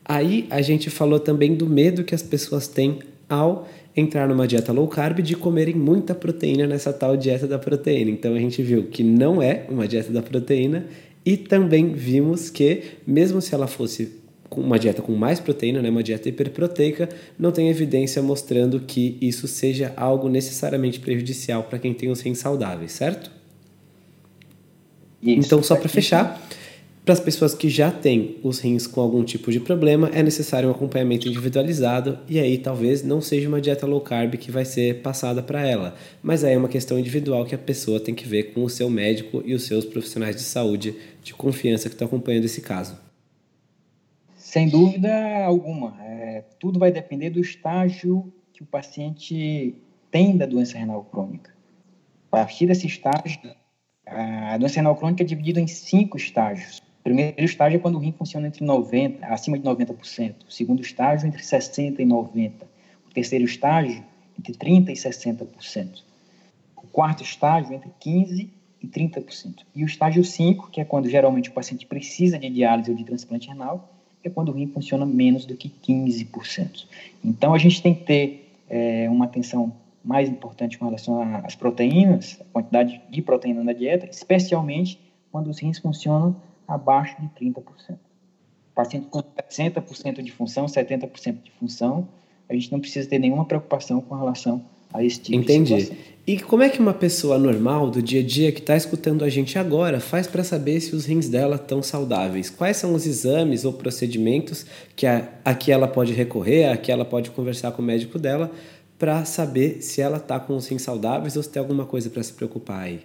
[0.04, 4.72] Aí a gente falou também do medo que as pessoas têm ao entrar numa dieta
[4.72, 8.10] low carb de comerem muita proteína nessa tal dieta da proteína.
[8.10, 10.86] Então a gente viu que não é uma dieta da proteína
[11.24, 16.02] e também vimos que mesmo se ela fosse uma dieta com mais proteína, né, uma
[16.02, 22.10] dieta hiperproteica, não tem evidência mostrando que isso seja algo necessariamente prejudicial para quem tem
[22.10, 23.30] os rins saudáveis, certo?
[25.22, 26.42] Isso, então, só para fechar,
[27.04, 30.68] para as pessoas que já têm os rins com algum tipo de problema, é necessário
[30.68, 35.02] um acompanhamento individualizado e aí talvez não seja uma dieta low carb que vai ser
[35.02, 38.54] passada para ela, mas aí é uma questão individual que a pessoa tem que ver
[38.54, 42.44] com o seu médico e os seus profissionais de saúde de confiança que estão acompanhando
[42.44, 42.96] esse caso.
[44.36, 45.12] Sem dúvida
[45.44, 49.74] alguma, é, tudo vai depender do estágio que o paciente
[50.08, 51.50] tem da doença renal crônica.
[52.28, 53.40] A partir desse estágio,
[54.06, 56.80] a doença renal crônica é dividida em cinco estágios.
[57.02, 60.34] Primeiro estágio é quando o rim funciona entre 90, acima de 90%.
[60.48, 62.52] O segundo estágio, entre 60% e 90%.
[63.08, 64.02] O terceiro estágio,
[64.38, 66.02] entre 30% e 60%.
[66.76, 68.48] O quarto estágio, entre 15%
[68.82, 69.64] e 30%.
[69.74, 73.04] E o estágio 5, que é quando geralmente o paciente precisa de diálise ou de
[73.04, 73.92] transplante renal,
[74.24, 76.86] é quando o rim funciona menos do que 15%.
[77.24, 79.72] Então, a gente tem que ter é, uma atenção
[80.04, 84.98] mais importante com relação às proteínas, a quantidade de proteína na dieta, especialmente
[85.30, 86.36] quando os rins funcionam
[86.66, 87.62] abaixo de 30%.
[88.74, 92.08] Paciente com 60% de função, 70% de função,
[92.48, 95.74] a gente não precisa ter nenhuma preocupação com relação a esse tipo Entendi.
[95.74, 96.12] de situação.
[96.24, 99.28] E como é que uma pessoa normal do dia a dia que está escutando a
[99.28, 102.48] gente agora faz para saber se os rins dela estão saudáveis?
[102.48, 106.92] Quais são os exames ou procedimentos que a, a que ela pode recorrer, a que
[106.92, 108.52] ela pode conversar com o médico dela
[108.96, 112.22] para saber se ela está com os rins saudáveis ou se tem alguma coisa para
[112.22, 113.00] se preocupar aí?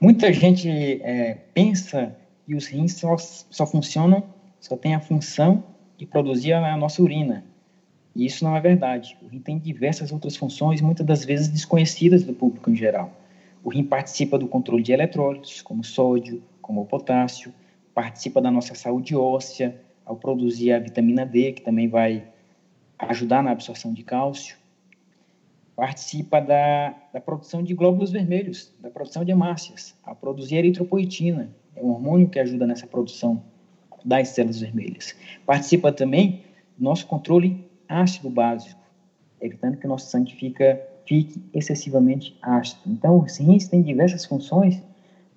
[0.00, 0.68] Muita gente
[1.02, 2.16] é, pensa
[2.46, 4.24] que os rins só, só funcionam,
[4.60, 5.64] só tem a função
[5.96, 7.44] de produzir a nossa urina.
[8.14, 9.16] E isso não é verdade.
[9.22, 13.12] O rim tem diversas outras funções, muitas das vezes desconhecidas do público em geral.
[13.62, 17.52] O rim participa do controle de eletrólitos, como sódio, como o potássio,
[17.94, 22.24] participa da nossa saúde óssea, ao produzir a vitamina D, que também vai
[22.98, 24.56] ajudar na absorção de cálcio,
[25.80, 31.82] participa da, da produção de glóbulos vermelhos, da produção de hemácias, a produzir eritropoetina, é
[31.82, 33.42] um hormônio que ajuda nessa produção
[34.04, 35.16] das células vermelhas.
[35.46, 36.44] Participa também
[36.76, 38.78] do nosso controle ácido básico,
[39.40, 42.82] evitando que o nosso sangue fica, fique excessivamente ácido.
[42.86, 44.82] Então, os rins têm diversas funções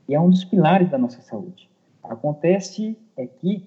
[0.10, 1.70] e é um dos pilares da nossa saúde.
[2.04, 3.66] Acontece é que,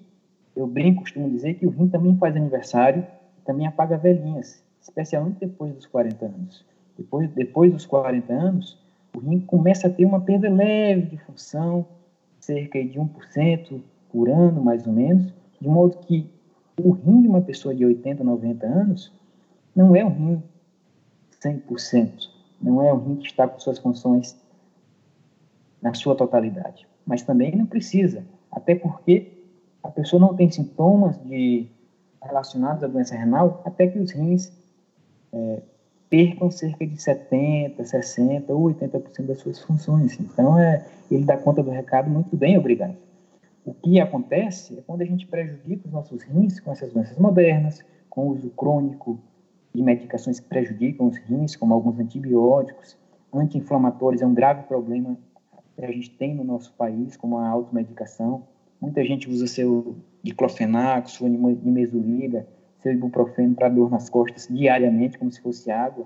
[0.55, 3.03] eu brinco, costumo dizer que o rim também faz aniversário,
[3.43, 6.65] também apaga velhinhas, especialmente depois dos 40 anos.
[6.97, 8.77] Depois, depois dos 40 anos,
[9.15, 11.85] o rim começa a ter uma perda leve de função,
[12.39, 16.29] cerca de 1% por ano, mais ou menos, de modo que
[16.81, 19.11] o rim de uma pessoa de 80, 90 anos
[19.75, 20.43] não é um rim
[21.43, 22.29] 100%,
[22.61, 24.35] não é um rim que está com suas funções
[25.81, 26.87] na sua totalidade.
[27.05, 29.31] Mas também não precisa, até porque
[29.83, 31.67] a pessoa não tem sintomas de
[32.21, 34.51] relacionados à doença renal até que os rins
[35.37, 35.61] é,
[36.09, 40.19] percam cerca de 70, 60 ou 80% das suas funções.
[40.19, 42.95] Então, é, ele dá conta do recado muito bem, obrigado.
[43.65, 47.83] O que acontece é quando a gente prejudica os nossos rins com essas doenças modernas,
[48.09, 49.19] com o uso crônico
[49.75, 52.97] de medicações que prejudicam os rins, como alguns antibióticos,
[53.33, 55.17] anti-inflamatórios é um grave problema
[55.75, 58.43] que a gente tem no nosso país, como a automedicação.
[58.79, 62.47] Muita gente usa seu diclofenaco, sua nimesulida,
[62.79, 66.05] seu ibuprofeno para dor nas costas diariamente, como se fosse água.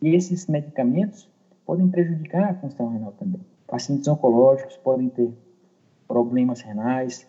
[0.00, 1.28] E esses medicamentos
[1.66, 3.40] podem prejudicar a função renal também.
[3.66, 5.32] Pacientes oncológicos podem ter
[6.06, 7.26] problemas renais,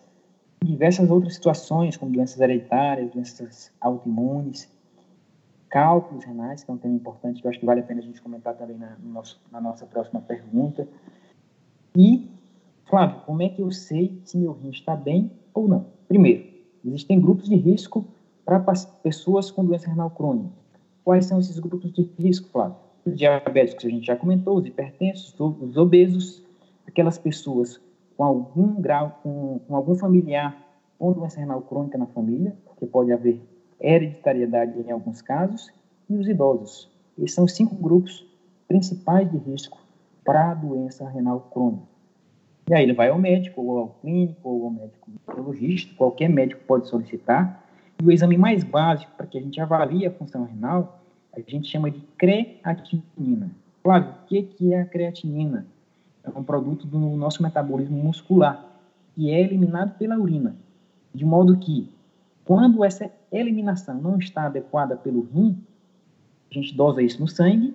[0.62, 4.70] diversas outras situações, como doenças hereditárias, doenças autoimunes,
[5.68, 8.02] cálculos renais, que é um tema importante que eu acho que vale a pena a
[8.02, 10.86] gente comentar também na, nosso, na nossa próxima pergunta.
[11.96, 12.30] E,
[12.84, 15.86] Flávio, como é que eu sei se meu rim está bem ou não?
[16.08, 16.44] Primeiro,
[16.84, 18.06] existem grupos de risco
[18.46, 18.64] para
[19.02, 20.48] pessoas com doença renal crônica.
[21.04, 22.76] Quais são esses grupos de risco, Flávio?
[23.04, 26.42] Os diabéticos, a gente já comentou, os hipertensos, os obesos,
[26.86, 27.80] aquelas pessoas
[28.16, 30.64] com algum grau, com, com algum familiar
[30.98, 33.40] com doença renal crônica na família, porque pode haver
[33.80, 35.70] hereditariedade em alguns casos,
[36.08, 36.90] e os idosos.
[37.18, 38.24] Esses são os cinco grupos
[38.66, 39.78] principais de risco
[40.24, 41.82] para a doença renal crônica.
[42.68, 46.62] E aí ele vai ao médico, ou ao clínico, ou ao médico neurologista, qualquer médico
[46.66, 47.65] pode solicitar.
[47.98, 51.00] E o exame mais básico para que a gente avalie a função renal,
[51.32, 53.50] a gente chama de creatinina.
[53.82, 55.66] Claro, o que é a creatinina?
[56.24, 58.64] É um produto do nosso metabolismo muscular,
[59.14, 60.56] que é eliminado pela urina.
[61.14, 61.88] De modo que,
[62.44, 65.56] quando essa eliminação não está adequada pelo rim,
[66.50, 67.74] a gente dosa isso no sangue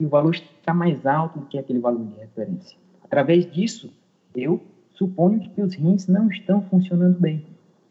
[0.00, 2.76] e o valor está mais alto do que aquele valor de referência.
[3.04, 3.92] Através disso,
[4.34, 4.60] eu
[4.94, 7.44] suponho que os rins não estão funcionando bem.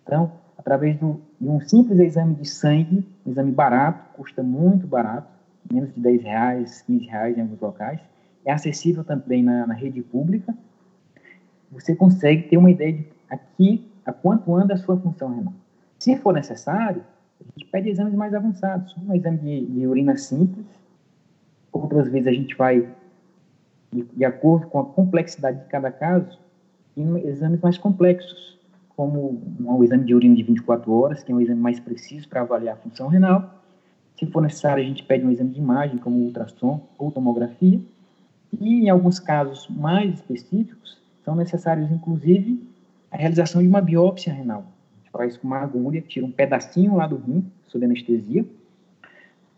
[0.04, 0.32] Então,
[0.62, 5.28] através do, de um simples exame de sangue, um exame barato, custa muito barato,
[5.72, 8.00] menos de 10 reais, 15 reais em alguns locais,
[8.46, 10.56] é acessível também na, na rede pública,
[11.72, 15.54] você consegue ter uma ideia de aqui a quanto anda a sua função renal.
[15.98, 17.04] Se for necessário,
[17.40, 20.66] a gente pede exames mais avançados, um exame de, de urina simples,
[21.72, 22.88] outras vezes a gente vai,
[23.92, 26.40] de, de, acordo com a complexidade de cada caso,
[26.96, 28.60] em exames mais complexos,
[29.02, 32.42] como um exame de urina de 24 horas, que é um exame mais preciso para
[32.42, 33.60] avaliar a função renal,
[34.16, 37.82] se for necessário, a gente pede um exame de imagem, como ultrassom ou tomografia.
[38.60, 42.64] E, em alguns casos mais específicos, são necessários, inclusive,
[43.10, 44.66] a realização de uma biópsia renal.
[44.94, 48.46] A gente faz com uma agulha, tira um pedacinho lá do rim, sob anestesia.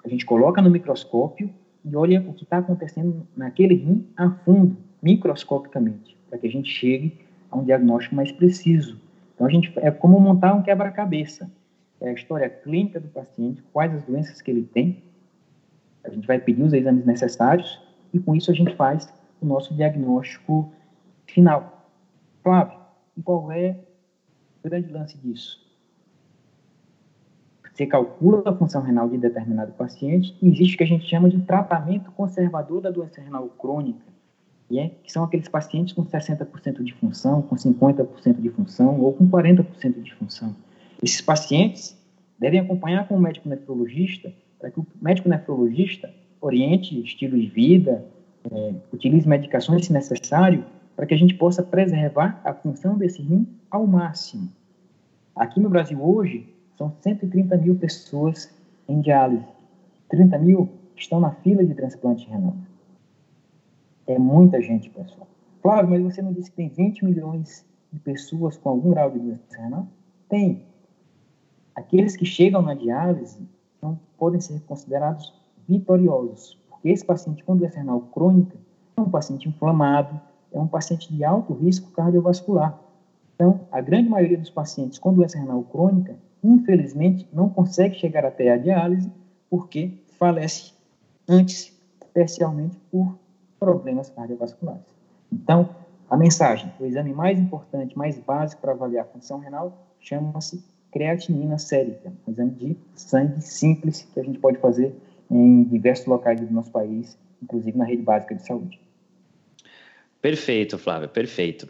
[0.06, 1.50] A gente coloca no microscópio
[1.84, 6.72] e olha o que está acontecendo naquele rim a fundo, microscopicamente, para que a gente
[6.72, 7.18] chegue
[7.52, 9.04] a um diagnóstico mais preciso.
[9.34, 11.50] Então, a gente, é como montar um quebra-cabeça
[12.04, 15.02] é a história clínica do paciente, quais as doenças que ele tem.
[16.04, 17.82] A gente vai pedir os exames necessários
[18.14, 19.12] e com isso a gente faz
[19.42, 20.70] o nosso diagnóstico
[21.26, 21.90] final.
[22.44, 22.78] Flávio,
[23.24, 23.78] qual é
[24.60, 25.64] o grande lance disso?
[27.72, 31.30] Você calcula a função renal de determinado paciente e existe o que a gente chama
[31.30, 34.06] de tratamento conservador da doença renal crônica,
[34.74, 39.14] que, é, que são aqueles pacientes com 60% de função, com 50% de função ou
[39.14, 40.56] com 40% de função.
[41.02, 41.96] Esses pacientes
[42.40, 46.12] devem acompanhar com o médico nefrologista para que o médico nefrologista
[46.42, 48.04] oriente estilo de vida,
[48.52, 50.66] é, utilize medicações se necessário,
[50.96, 54.50] para que a gente possa preservar a função desse rim ao máximo.
[55.36, 58.52] Aqui no Brasil hoje, são 130 mil pessoas
[58.88, 59.46] em diálise.
[60.10, 62.56] 30 mil estão na fila de transplante renal.
[64.06, 65.28] É muita gente, pessoal.
[65.62, 69.20] Claro, mas você não disse que tem 20 milhões de pessoas com algum grau de
[69.20, 69.88] doença renal?
[70.28, 70.66] Tem.
[71.74, 73.40] Aqueles que chegam na diálise
[73.82, 75.34] não podem ser considerados
[75.68, 78.58] vitoriosos, porque esse paciente com doença renal crônica
[78.98, 80.20] é um paciente inflamado,
[80.52, 82.80] é um paciente de alto risco cardiovascular.
[83.36, 88.52] Então, a grande maioria dos pacientes com doença renal crônica, infelizmente, não consegue chegar até
[88.52, 89.12] a diálise
[89.50, 90.74] porque falece
[91.28, 93.18] antes, especialmente por
[93.64, 94.84] problemas cardiovasculares.
[95.32, 95.70] Então,
[96.10, 100.62] a mensagem, o exame mais importante, mais básico para avaliar a função renal, chama-se
[100.92, 104.94] creatinina sérica, um exame de sangue simples que a gente pode fazer
[105.32, 108.80] em diversos locais do nosso país, inclusive na rede básica de saúde.
[110.22, 111.68] Perfeito, Flávia, perfeito.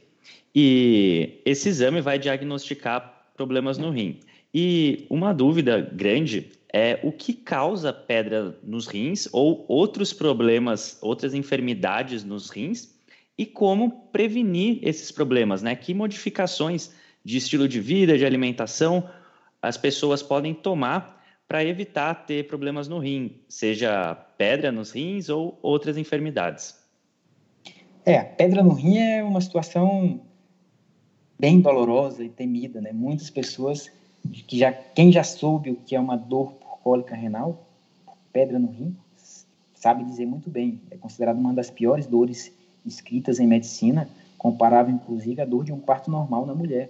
[0.53, 4.19] E esse exame vai diagnosticar problemas no rim.
[4.53, 11.33] E uma dúvida grande é o que causa pedra nos rins ou outros problemas, outras
[11.33, 12.93] enfermidades nos rins
[13.37, 15.75] e como prevenir esses problemas, né?
[15.75, 16.93] Que modificações
[17.23, 19.09] de estilo de vida, de alimentação,
[19.61, 25.57] as pessoas podem tomar para evitar ter problemas no rim, seja pedra nos rins ou
[25.61, 26.75] outras enfermidades.
[28.05, 30.21] É, pedra no rim é uma situação
[31.39, 32.91] bem dolorosa e temida, né?
[32.91, 33.91] Muitas pessoas
[34.47, 37.65] que já quem já soube o que é uma dor por cólica renal,
[38.31, 38.95] pedra no rim,
[39.75, 40.79] sabe dizer muito bem.
[40.89, 42.51] É considerada uma das piores dores
[42.85, 46.89] escritas em medicina, comparável inclusive à dor de um parto normal na mulher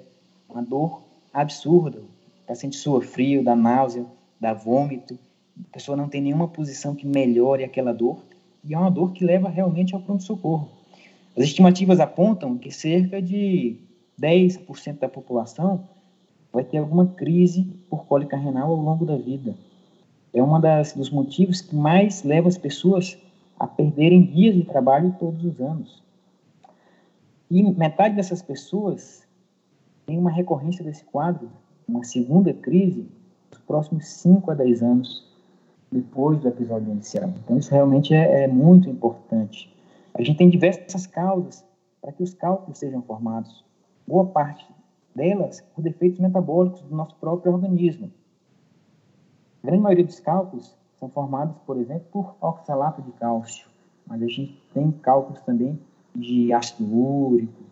[0.54, 1.02] uma dor
[1.34, 2.00] absurda.
[2.00, 4.06] O paciente sua frio, dá náusea,
[4.40, 5.18] dá vômito,
[5.60, 8.20] a pessoa não tem nenhuma posição que melhore aquela dor,
[8.64, 10.70] e é uma dor que leva realmente ao pronto-socorro.
[11.36, 13.78] As estimativas apontam que cerca de
[14.22, 15.88] 10% da população
[16.54, 19.56] vai ter alguma crise por cólica renal ao longo da vida.
[20.32, 20.60] É um
[20.96, 23.18] dos motivos que mais leva as pessoas
[23.60, 26.04] a perderem dias de trabalho todos os anos.
[27.50, 29.28] E metade dessas pessoas
[30.06, 31.50] tem uma recorrência desse quadro,
[31.88, 33.08] uma segunda crise,
[33.52, 35.34] nos próximos 5 a 10 anos
[35.92, 37.32] depois do episódio inicial.
[37.44, 39.72] Então, isso realmente é, é muito importante.
[40.14, 41.64] A gente tem diversas causas
[42.02, 43.64] para que os cálculos sejam formados.
[44.08, 44.66] Boa parte
[45.16, 48.12] delas por defeitos metabólicos do nosso próprio organismo.
[49.64, 53.68] A grande maioria dos cálculos são formados, por exemplo, por oxalato de cálcio.
[54.06, 55.80] mas a gente tem cálculos também
[56.16, 57.64] de ácido úrico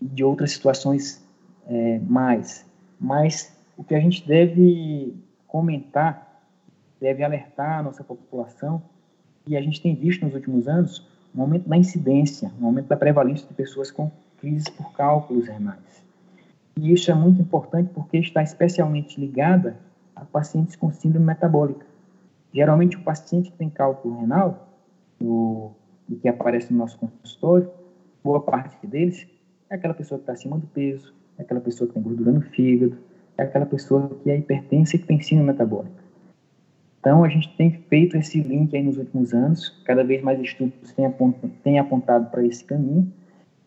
[0.00, 1.24] e de outras situações
[1.66, 2.64] é, mais.
[3.00, 5.14] Mas o que a gente deve
[5.46, 6.42] comentar,
[7.00, 8.82] deve alertar a nossa população,
[9.46, 12.96] e a gente tem visto nos últimos anos, um aumento da incidência, um aumento da
[12.96, 16.03] prevalência de pessoas com crises por cálculos renais.
[16.76, 19.76] E isso é muito importante porque está especialmente ligada
[20.14, 21.86] a pacientes com síndrome metabólica.
[22.52, 24.68] Geralmente, o paciente que tem cálculo renal,
[25.20, 25.72] o,
[26.08, 27.70] o que aparece no nosso consultório,
[28.22, 29.26] boa parte deles
[29.70, 32.42] é aquela pessoa que está acima do peso, é aquela pessoa que tem gordura no
[32.42, 32.96] fígado,
[33.36, 36.04] é aquela pessoa que é hipertensa e que tem síndrome metabólica.
[37.00, 40.92] Então, a gente tem feito esse link aí nos últimos anos, cada vez mais estudos
[40.92, 43.12] têm apontado, têm apontado para esse caminho,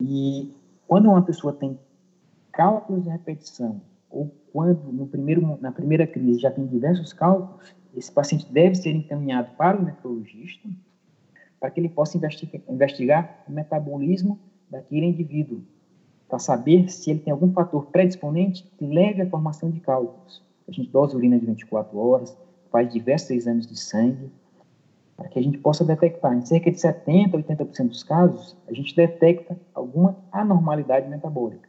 [0.01, 0.51] e
[0.87, 1.77] quando uma pessoa tem
[2.57, 3.79] cálculos de repetição,
[4.09, 8.95] ou quando no primeiro, na primeira crise já tem diversos cálculos, esse paciente deve ser
[8.95, 10.67] encaminhado para o nefrologista
[11.59, 14.39] para que ele possa investigar, investigar o metabolismo
[14.69, 15.61] daquele indivíduo,
[16.27, 20.43] para saber se ele tem algum fator predisponente que leve à formação de cálculos.
[20.67, 22.35] A gente dosa urina de 24 horas,
[22.71, 24.31] faz diversos exames de sangue,
[25.15, 26.35] para que a gente possa detectar.
[26.35, 31.66] Em cerca de 70%, 80% dos casos, a gente detecta alguma anormalidade metabólica.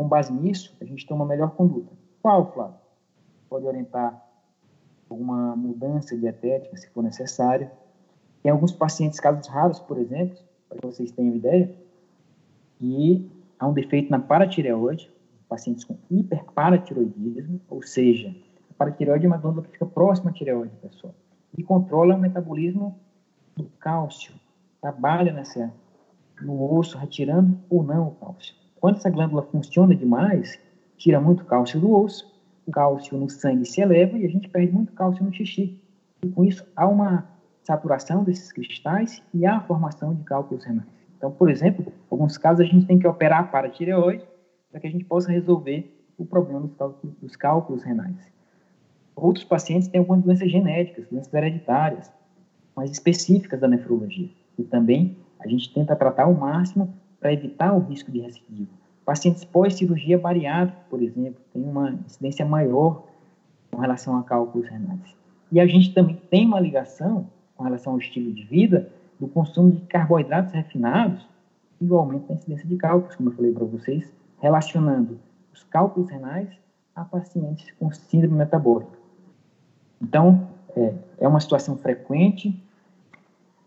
[0.00, 1.92] Com base nisso, a gente toma a melhor conduta.
[2.22, 2.76] Qual, Flávio?
[3.50, 4.26] Pode orientar
[5.10, 7.70] alguma mudança dietética, se for necessária.
[8.42, 10.38] Tem alguns pacientes, casos raros, por exemplo,
[10.70, 11.70] para que vocês tenham ideia,
[12.80, 15.10] e há um defeito na paratireoide,
[15.46, 18.34] pacientes com hiperparatiroidismo, ou seja,
[18.70, 21.14] a paratireoide é uma glândula que fica próxima à tireoide, pessoal,
[21.58, 22.98] e controla o metabolismo
[23.54, 24.32] do cálcio,
[24.80, 25.70] trabalha nessa,
[26.40, 28.59] no osso, retirando ou não o cálcio.
[28.80, 30.58] Quando essa glândula funciona demais,
[30.96, 32.30] tira muito cálcio do osso,
[32.66, 35.78] o cálcio no sangue se eleva e a gente perde muito cálcio no xixi.
[36.22, 37.28] E com isso, há uma
[37.62, 40.88] saturação desses cristais e há a formação de cálculos renais.
[41.16, 44.24] Então, por exemplo, em alguns casos a gente tem que operar para a tireoide
[44.70, 48.32] para que a gente possa resolver o problema dos cálculos, dos cálculos renais.
[49.14, 52.10] Outros pacientes têm algumas doenças genéticas, doenças hereditárias,
[52.74, 54.30] mais específicas da nefrologia.
[54.58, 58.70] E também a gente tenta tratar ao máximo para evitar o risco de recidiva.
[59.04, 63.04] Pacientes pós-cirurgia bariátrica, por exemplo, têm uma incidência maior
[63.70, 65.14] com relação a cálculos renais.
[65.52, 69.70] E a gente também tem uma ligação com relação ao estilo de vida do consumo
[69.70, 71.28] de carboidratos refinados
[71.80, 75.18] e o aumento da incidência de cálculos, como eu falei para vocês, relacionando
[75.52, 76.48] os cálculos renais
[76.94, 78.98] a pacientes com síndrome metabólica.
[80.00, 82.62] Então, é, é uma situação frequente,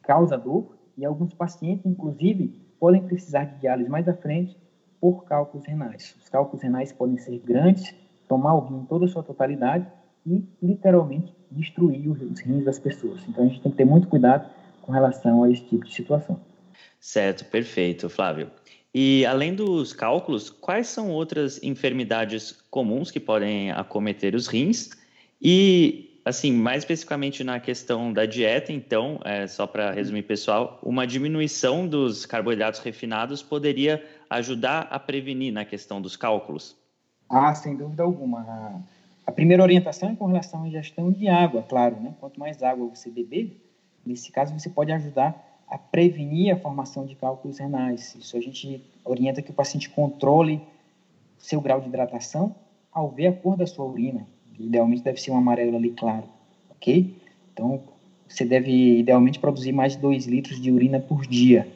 [0.01, 0.65] causa dor,
[0.97, 4.57] e alguns pacientes, inclusive, podem precisar de diálise mais à frente
[4.99, 6.17] por cálculos renais.
[6.21, 7.95] Os cálculos renais podem ser grandes,
[8.27, 9.87] tomar o rim em toda a sua totalidade
[10.27, 13.21] e, literalmente, destruir os rins das pessoas.
[13.25, 14.49] Então, a gente tem que ter muito cuidado
[14.81, 16.37] com relação a esse tipo de situação.
[16.99, 18.51] Certo, perfeito, Flávio.
[18.93, 24.89] E além dos cálculos, quais são outras enfermidades comuns que podem acometer os rins?
[25.41, 31.05] E assim, mais especificamente na questão da dieta, então, é, só para resumir, pessoal, uma
[31.05, 36.77] diminuição dos carboidratos refinados poderia ajudar a prevenir na questão dos cálculos?
[37.29, 38.83] Ah, sem dúvida alguma.
[39.25, 42.13] A primeira orientação é com relação à ingestão de água, claro, né?
[42.19, 43.59] Quanto mais água você beber,
[44.05, 45.35] nesse caso você pode ajudar
[45.67, 48.15] a prevenir a formação de cálculos renais.
[48.15, 50.61] Isso a gente orienta que o paciente controle
[51.37, 52.55] seu grau de hidratação
[52.91, 54.27] ao ver a cor da sua urina
[54.59, 56.25] idealmente deve ser um amarelo ali claro,
[56.71, 57.13] ok?
[57.53, 57.81] Então,
[58.27, 61.67] você deve idealmente produzir mais de 2 litros de urina por dia.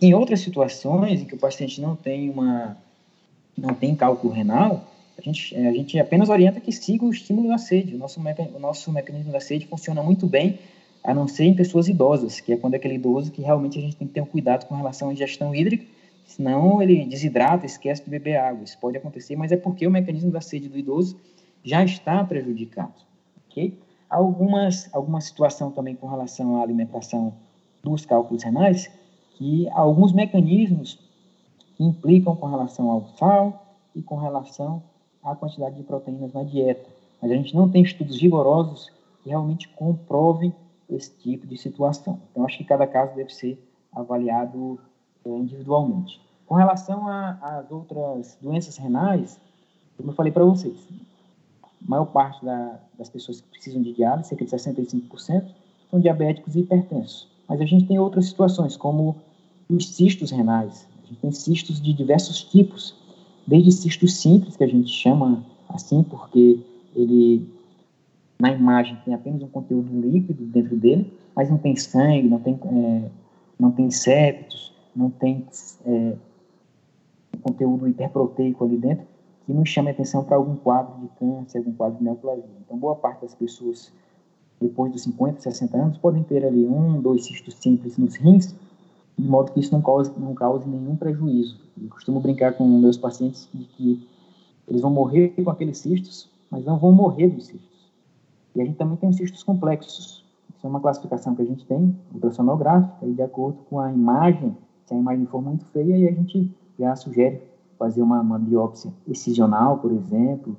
[0.00, 2.76] Em outras situações em que o paciente não tem uma
[3.56, 4.84] não tem cálculo renal,
[5.16, 7.94] a gente, a gente apenas orienta que siga o estímulo da sede.
[7.94, 10.58] O nosso, o nosso mecanismo da sede funciona muito bem,
[11.02, 13.82] a não ser em pessoas idosas, que é quando é aquele idoso que realmente a
[13.82, 15.84] gente tem que ter um cuidado com relação à ingestão hídrica,
[16.26, 18.64] senão ele desidrata, esquece de beber água.
[18.64, 21.16] Isso pode acontecer, mas é porque o mecanismo da sede do idoso
[21.64, 22.92] já está prejudicado.
[23.48, 23.78] Ok?
[24.08, 27.32] Algumas, alguma situação também com relação à alimentação
[27.82, 28.90] dos cálculos renais,
[29.36, 30.98] que alguns mecanismos
[31.78, 34.82] implicam com relação ao sal e com relação
[35.22, 36.88] à quantidade de proteínas na dieta.
[37.20, 38.92] Mas a gente não tem estudos rigorosos
[39.22, 40.54] que realmente comprovem
[40.88, 42.20] esse tipo de situação.
[42.30, 43.58] Então, acho que cada caso deve ser
[43.92, 44.78] avaliado
[45.24, 46.20] é, individualmente.
[46.46, 49.40] Com relação às outras doenças renais,
[49.96, 50.76] como eu falei para vocês,
[51.86, 55.44] maior parte da, das pessoas que precisam de diálise, cerca de 65%,
[55.90, 57.28] são diabéticos e hipertensos.
[57.48, 59.16] Mas a gente tem outras situações, como
[59.68, 60.86] os cistos renais.
[61.02, 62.94] A gente tem cistos de diversos tipos,
[63.46, 66.60] desde cistos simples, que a gente chama assim porque
[66.94, 67.46] ele,
[68.38, 72.58] na imagem, tem apenas um conteúdo líquido dentro dele, mas não tem sangue, não tem
[72.64, 73.10] é,
[73.58, 75.44] não tem septos, não tem
[75.84, 76.16] é,
[77.42, 79.06] conteúdo hiperproteico ali dentro,
[79.44, 82.44] que nos chame atenção para algum quadro de câncer, algum quadro de neoplasia.
[82.64, 83.92] Então, boa parte das pessoas,
[84.60, 88.54] depois dos 50, 60 anos, podem ter ali um, dois cistos simples nos rins,
[89.16, 91.60] de modo que isso não cause, não cause nenhum prejuízo.
[91.80, 94.08] Eu costumo brincar com meus pacientes de que
[94.66, 97.92] eles vão morrer com aqueles cistos, mas não vão morrer dos cistos.
[98.54, 100.24] E a gente também tem os cistos complexos.
[100.56, 104.56] Isso é uma classificação que a gente tem, ultrassonográfica, e de acordo com a imagem,
[104.86, 107.42] se a imagem for muito feia, aí a gente já sugere
[107.84, 110.56] fazer uma, uma biópsia excisional, por exemplo,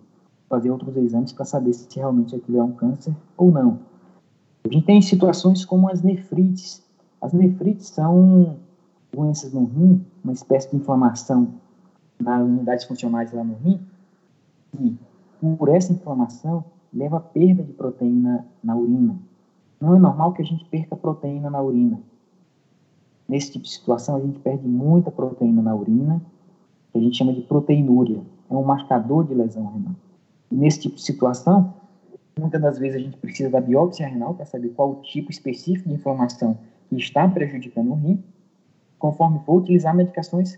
[0.48, 3.80] fazer outros exames para saber se realmente aquilo é um câncer ou não.
[4.64, 6.84] A gente tem situações como as nefrites.
[7.20, 8.58] As nefrites são
[9.12, 11.48] doenças no rim, uma espécie de inflamação
[12.20, 13.80] nas unidades funcionais lá no rim,
[14.80, 14.96] e
[15.58, 16.64] por essa inflamação
[16.94, 19.18] leva a perda de proteína na urina.
[19.82, 22.00] Não é normal que a gente perca proteína na urina.
[23.28, 26.22] Nesse tipo de situação, a gente perde muita proteína na urina,
[26.96, 28.22] que a gente chama de proteinúria.
[28.50, 29.96] É um marcador de lesão renal.
[30.50, 31.74] E nesse tipo de situação,
[32.40, 35.90] muitas das vezes a gente precisa da biópsia renal para saber qual o tipo específico
[35.90, 38.24] de inflamação que está prejudicando o rim,
[38.98, 40.58] conforme for utilizar medicações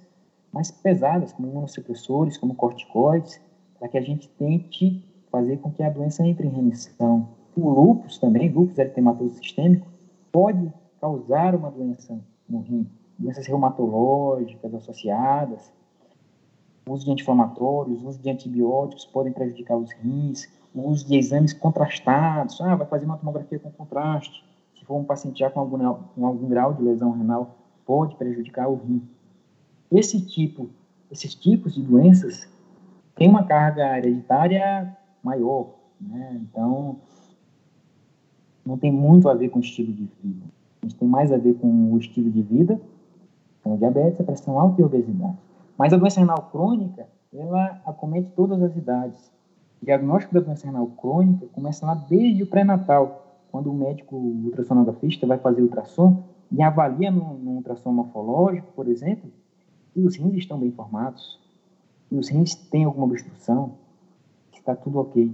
[0.53, 3.41] mais pesadas, como imunossupressores, como corticoides,
[3.79, 7.29] para que a gente tente fazer com que a doença entre em remissão.
[7.55, 9.88] O lúpus também, lúpus eritematoso sistêmico,
[10.31, 10.71] pode
[11.01, 15.75] causar uma doença no rim, doenças reumatológicas associadas,
[16.93, 22.59] uso de anti-inflamatórios, uso de antibióticos podem prejudicar os rins, o uso de exames contrastados,
[22.61, 24.43] ah, vai fazer uma tomografia com contraste,
[24.77, 25.77] se for um paciente já com algum,
[26.15, 29.01] com algum grau de lesão renal, pode prejudicar o rim.
[29.91, 30.69] Esse tipo,
[31.11, 32.47] esses tipos de doenças
[33.15, 35.69] têm uma carga hereditária maior,
[35.99, 36.39] né?
[36.41, 36.97] Então,
[38.65, 40.45] não tem muito a ver com o estilo de vida.
[40.81, 42.79] A gente tem mais a ver com o estilo de vida,
[43.63, 45.46] com diabetes, a pressão alta e a obesidade.
[45.78, 49.32] Mas a doença renal crônica, ela acomete todas as idades.
[49.82, 55.28] O diagnóstico da doença renal crônica começa lá desde o pré-natal, quando o médico ultrassonografista
[55.28, 59.30] vai fazer ultrassom e avalia no, no ultrassom morfológico, por exemplo,
[59.93, 61.39] que os rins estão bem formados,
[62.09, 63.73] que os rins têm alguma obstrução,
[64.51, 65.32] que está tudo ok.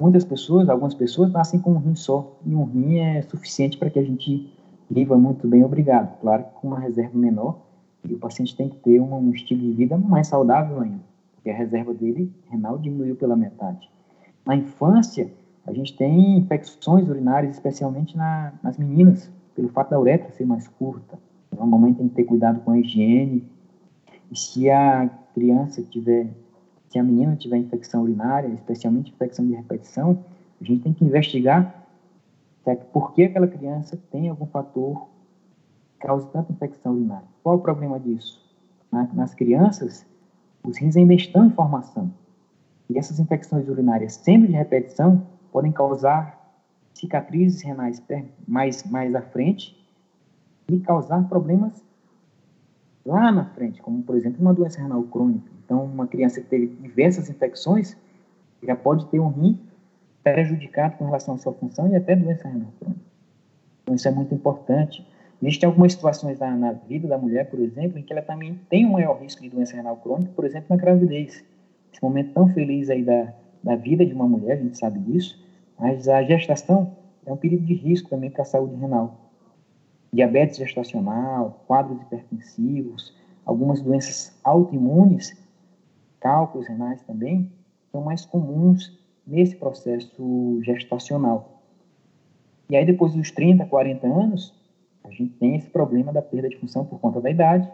[0.00, 3.90] Muitas pessoas, algumas pessoas, nascem com um rim só, e um rim é suficiente para
[3.90, 4.52] que a gente
[4.88, 6.18] viva muito bem, obrigado.
[6.20, 7.67] Claro que com uma reserva menor,
[8.08, 11.00] e o paciente tem que ter um, um estilo de vida mais saudável ainda,
[11.34, 13.90] porque a reserva dele renal diminuiu pela metade.
[14.44, 15.30] Na infância,
[15.66, 20.66] a gente tem infecções urinárias, especialmente na, nas meninas, pelo fato da uretra ser mais
[20.66, 21.18] curta.
[21.52, 23.44] Então, a mamãe tem que ter cuidado com a higiene.
[24.30, 26.28] E se a criança tiver,
[26.88, 30.24] se a menina tiver infecção urinária, especialmente infecção de repetição,
[30.60, 31.86] a gente tem que investigar
[32.92, 35.08] por que aquela criança tem algum fator
[35.98, 37.26] causa tanta infecção urinária.
[37.42, 38.46] Qual o problema disso?
[38.90, 40.06] nas crianças,
[40.64, 42.10] os rins ainda estão em formação.
[42.88, 46.38] E essas infecções urinárias, sendo de repetição, podem causar
[46.94, 48.02] cicatrizes renais
[48.46, 49.76] mais, mais à frente
[50.68, 51.84] e causar problemas
[53.04, 55.50] lá na frente, como, por exemplo, uma doença renal crônica.
[55.64, 57.96] Então, uma criança que teve diversas infecções
[58.62, 59.58] já pode ter um rim
[60.22, 63.00] prejudicado com relação à sua função e até doença renal crônica.
[63.82, 65.06] Então, isso é muito importante.
[65.40, 68.84] Existem algumas situações na, na, vida da mulher, por exemplo, em que ela também tem
[68.84, 71.44] um maior risco de doença renal crônica, por exemplo, na gravidez.
[71.92, 73.32] Esse momento tão feliz aí da,
[73.62, 75.40] da vida de uma mulher, a gente sabe disso,
[75.78, 79.16] mas a gestação é um período de risco também para a saúde renal.
[80.12, 83.14] Diabetes gestacional, quadros hipertensivos,
[83.44, 85.36] algumas doenças autoimunes,
[86.18, 87.52] cálculos renais também,
[87.92, 91.62] são mais comuns nesse processo gestacional.
[92.70, 94.57] E aí, depois dos 30, 40 anos,
[95.08, 97.68] a gente tem esse problema da perda de função por conta da idade,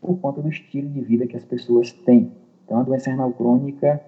[0.00, 2.32] por conta do estilo de vida que as pessoas têm.
[2.64, 4.00] Então, a doença renal crônica,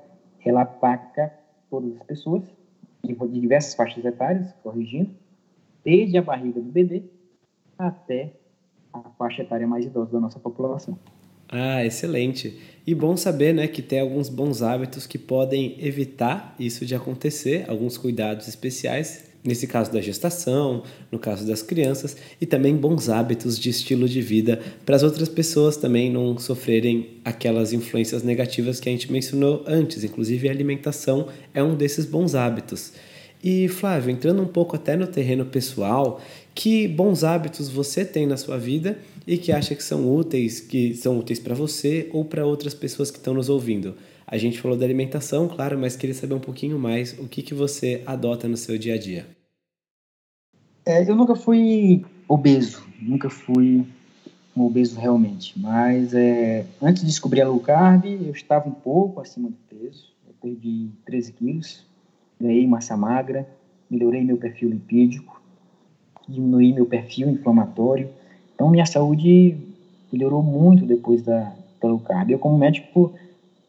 [0.45, 1.33] ela ataca
[1.71, 2.43] todas as pessoas,
[3.05, 5.11] de diversas faixas etárias, corrigindo,
[5.85, 7.03] desde a barriga do bebê
[7.79, 8.33] até
[8.93, 10.97] a faixa etária mais idosa da nossa população.
[11.49, 12.61] Ah, excelente.
[12.87, 17.69] E bom saber né, que tem alguns bons hábitos que podem evitar isso de acontecer,
[17.69, 23.59] alguns cuidados especiais nesse caso da gestação, no caso das crianças, e também bons hábitos
[23.59, 28.89] de estilo de vida para as outras pessoas também não sofrerem aquelas influências negativas que
[28.89, 32.93] a gente mencionou antes, inclusive a alimentação é um desses bons hábitos.
[33.43, 36.21] E Flávio, entrando um pouco até no terreno pessoal,
[36.55, 40.95] que bons hábitos você tem na sua vida e que acha que são úteis, que
[40.95, 43.95] são úteis para você ou para outras pessoas que estão nos ouvindo?
[44.33, 47.53] A gente falou da alimentação, claro, mas queria saber um pouquinho mais o que, que
[47.53, 49.27] você adota no seu dia a dia.
[50.87, 53.85] É, eu nunca fui obeso, nunca fui
[54.57, 59.21] um obeso realmente, mas é, antes de descobrir a low carb, eu estava um pouco
[59.21, 61.85] acima do peso, eu perdi 13 quilos,
[62.41, 63.47] ganhei massa magra,
[63.91, 65.43] melhorei meu perfil lipídico,
[66.27, 68.09] diminuí meu perfil inflamatório,
[68.55, 69.59] então minha saúde
[70.11, 72.31] melhorou muito depois da, da low carb.
[72.31, 73.13] Eu como médico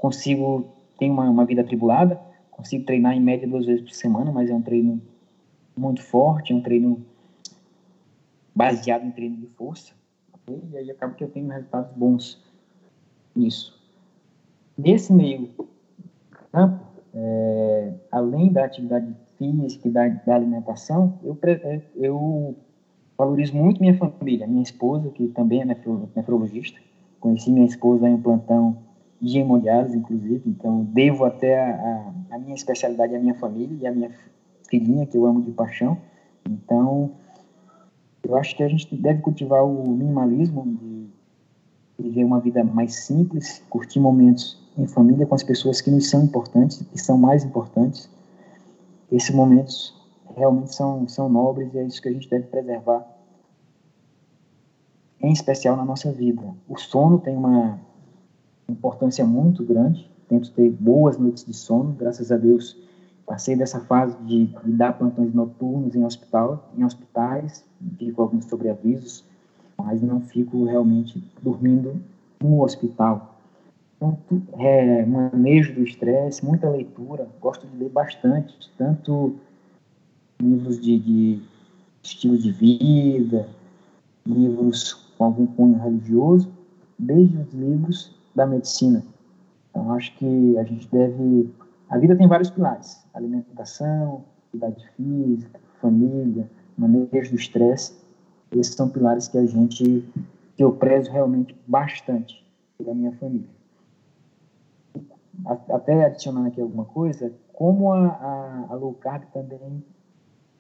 [0.04, 0.68] consigo,
[1.00, 2.20] tenho uma, uma vida atribulada,
[2.52, 5.02] consigo treinar em média duas vezes por semana, mas é um treino
[5.78, 7.06] muito forte, é um treino
[8.54, 9.94] baseado em treino de força,
[10.70, 12.44] e aí acaba que eu tenho resultados bons
[13.34, 13.82] nisso.
[14.78, 15.50] Nesse meio
[16.52, 16.84] campo,
[17.14, 22.58] é, além da atividade física e da, da alimentação, eu, é, eu
[23.18, 26.78] valorizo muito minha família, minha esposa, que também é nefrologista.
[27.22, 28.78] Conheci minha esposa em um plantão
[29.24, 33.92] de hemodiálise, inclusive, então devo até a, a, minha especialidade à minha família e à
[33.92, 34.12] minha
[34.68, 35.98] filhinha, que eu amo de paixão.
[36.46, 37.12] Então,
[38.22, 41.08] eu acho que a gente deve cultivar o minimalismo, de
[41.98, 46.26] viver uma vida mais simples, curtir momentos em família com as pessoas que nos são
[46.26, 48.10] importantes, que são mais importantes.
[49.10, 49.96] Esses momentos
[50.36, 53.08] realmente são, são nobres e é isso que a gente deve preservar,
[55.22, 56.44] em especial na nossa vida.
[56.68, 57.80] O sono tem uma
[58.72, 62.78] importância muito grande, tento ter boas noites de sono, graças a Deus
[63.26, 67.64] passei dessa fase de, de dar plantões noturnos em hospital, em hospitais,
[67.98, 69.24] fico alguns sobreavisos,
[69.78, 72.02] mas não fico realmente dormindo
[72.42, 73.38] no hospital.
[73.96, 74.18] Então,
[74.60, 79.36] é, manejo do estresse, muita leitura, gosto de ler bastante, tanto
[80.42, 81.42] livros de, de
[82.02, 83.48] estilo de vida,
[84.26, 86.52] livros com algum cunho religioso,
[87.00, 89.04] desde os livros da medicina.
[89.70, 91.52] Então, acho que a gente deve
[91.94, 97.96] a vida tem vários pilares: alimentação, atividade física, família, manejo do estresse.
[98.52, 100.04] Esses são pilares que a gente,
[100.56, 102.44] que eu prezo realmente bastante
[102.80, 103.48] pela minha família.
[105.70, 109.84] Até adicionando aqui alguma coisa, como a, a, a low carb também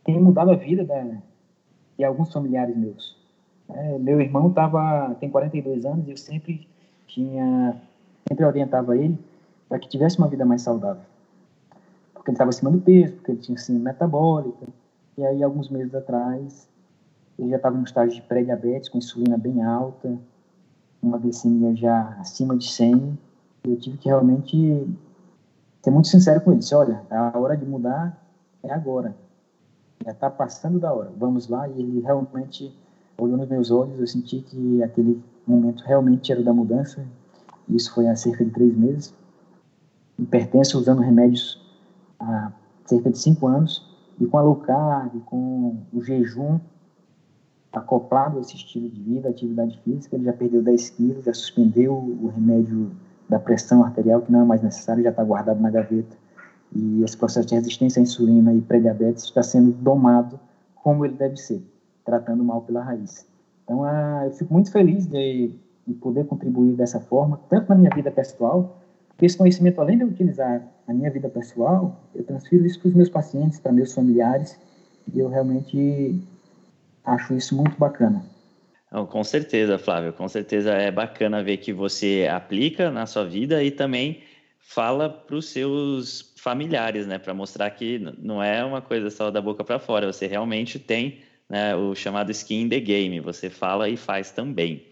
[0.03, 1.17] tem mudado a vida da,
[1.97, 3.17] de alguns familiares meus.
[3.69, 6.67] É, meu irmão tava, tem 42 anos e eu sempre
[7.13, 7.75] tinha,
[8.27, 9.17] sempre orientava ele
[9.69, 11.13] para que tivesse uma vida mais saudável
[12.23, 14.65] porque ele estava acima do peso, porque ele tinha síndrome metabólica.
[15.17, 16.69] E aí, alguns meses atrás,
[17.37, 20.17] ele já estava no estágio de pré-diabetes, com insulina bem alta,
[21.01, 23.19] uma glicemia já acima de 100.
[23.65, 24.87] Eu tive que realmente
[25.81, 26.59] ser muito sincero com ele.
[26.59, 28.17] Disse, olha, a hora de mudar
[28.63, 29.13] é agora.
[30.05, 31.11] Já está passando da hora.
[31.17, 31.67] Vamos lá.
[31.67, 32.73] E ele realmente
[33.17, 33.99] olhou nos meus olhos.
[33.99, 35.21] Eu senti que aquele
[35.51, 37.05] momento realmente era da mudança.
[37.69, 39.13] Isso foi há cerca de três meses.
[40.17, 41.61] Hipertenso, usando remédios
[42.19, 42.51] há
[42.85, 46.59] cerca de cinco anos, e com a low carb, com o jejum
[47.71, 51.93] acoplado a esse estilo de vida, atividade física, ele já perdeu 10 quilos, já suspendeu
[51.93, 52.91] o remédio
[53.27, 56.15] da pressão arterial, que não é mais necessário, já está guardado na gaveta.
[56.75, 60.39] E esse processo de resistência à insulina e pré-diabetes está sendo domado
[60.75, 61.63] como ele deve ser,
[62.05, 63.25] tratando mal pela raiz.
[63.63, 65.51] Então, ah, eu fico muito feliz de,
[65.87, 68.69] de poder contribuir dessa forma, tanto na minha vida pessoal,
[69.09, 72.89] porque esse conhecimento, além de eu utilizar na minha vida pessoal, eu transfiro isso para
[72.89, 74.59] os meus pacientes, para meus familiares,
[75.13, 76.19] e eu realmente
[77.05, 78.23] acho isso muito bacana.
[78.91, 83.63] Não, com certeza, Flávio, com certeza é bacana ver que você aplica na sua vida
[83.63, 84.19] e também
[84.59, 89.41] fala para os seus familiares, né, para mostrar que não é uma coisa só da
[89.41, 91.19] boca para fora, você realmente tem
[91.49, 94.85] né, o chamado skin in the game, você fala e faz também.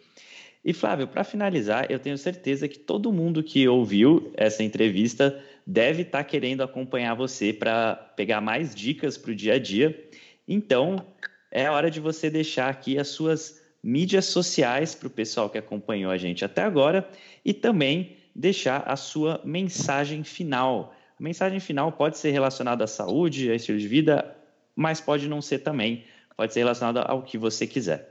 [0.63, 6.03] E Flávio, para finalizar, eu tenho certeza que todo mundo que ouviu essa entrevista deve
[6.03, 10.07] estar tá querendo acompanhar você para pegar mais dicas para o dia a dia.
[10.47, 11.03] Então,
[11.51, 16.11] é hora de você deixar aqui as suas mídias sociais para o pessoal que acompanhou
[16.11, 17.09] a gente até agora
[17.43, 20.93] e também deixar a sua mensagem final.
[21.19, 24.35] A mensagem final pode ser relacionada à saúde, a estilo de vida,
[24.75, 26.03] mas pode não ser também.
[26.35, 28.09] Pode ser relacionada ao que você quiser.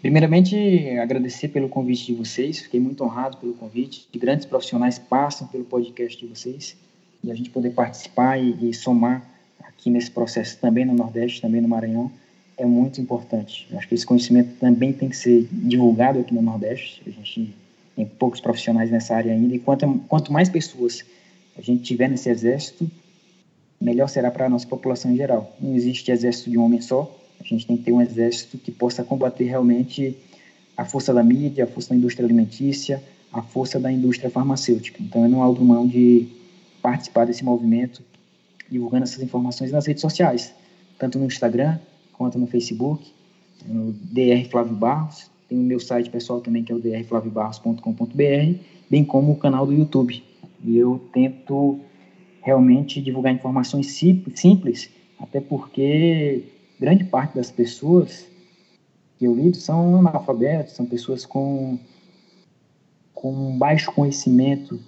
[0.00, 0.56] Primeiramente,
[0.98, 4.06] agradecer pelo convite de vocês, fiquei muito honrado pelo convite.
[4.12, 6.76] De grandes profissionais passam pelo podcast de vocês
[7.24, 9.28] e a gente poder participar e, e somar
[9.60, 12.10] aqui nesse processo também no Nordeste, também no Maranhão,
[12.56, 13.66] é muito importante.
[13.70, 17.02] Eu acho que esse conhecimento também tem que ser divulgado aqui no Nordeste.
[17.06, 17.54] A gente
[17.94, 21.04] tem poucos profissionais nessa área ainda e quanto, quanto mais pessoas
[21.56, 22.90] a gente tiver nesse exército,
[23.80, 25.54] melhor será para a nossa população em geral.
[25.60, 28.70] Não existe exército de um homem só, a gente tem que ter um exército que
[28.70, 30.16] possa combater realmente
[30.76, 33.02] a força da mídia, a força da indústria alimentícia,
[33.32, 35.02] a força da indústria farmacêutica.
[35.02, 36.26] Então, eu não abro mão de
[36.82, 38.02] participar desse movimento,
[38.70, 40.52] divulgando essas informações nas redes sociais,
[40.98, 41.78] tanto no Instagram
[42.12, 43.12] quanto no Facebook.
[43.66, 45.30] no DR Flávio Barros.
[45.48, 48.60] Tem o meu site pessoal também, que é o drflaviobarros.com.br,
[48.90, 50.22] bem como o canal do YouTube.
[50.64, 51.80] E eu tento
[52.46, 54.88] realmente divulgar informações simples,
[55.18, 56.44] até porque
[56.78, 58.24] grande parte das pessoas
[59.18, 61.76] que eu lido são analfabetos, são pessoas com,
[63.12, 64.78] com baixo conhecimento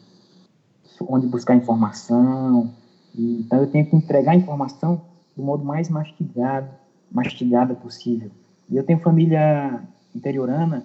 [1.01, 2.73] onde buscar informação.
[3.13, 5.03] Então eu tenho que entregar a informação
[5.37, 6.71] do modo mais mastigado,
[7.11, 8.31] mastigada possível.
[8.71, 9.83] E eu tenho família
[10.15, 10.85] interiorana,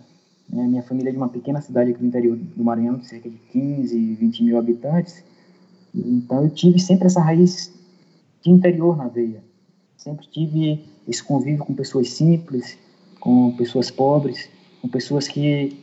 [0.50, 0.64] né?
[0.64, 3.38] minha família é de uma pequena cidade aqui no interior do Maranhão, de cerca de
[3.52, 5.24] 15, 20 mil habitantes.
[5.94, 7.72] Então eu tive sempre essa raiz
[8.42, 9.44] de interior na veia.
[9.98, 12.78] Sempre tive esse convívio com pessoas simples,
[13.20, 14.50] com pessoas pobres,
[14.82, 15.78] com pessoas que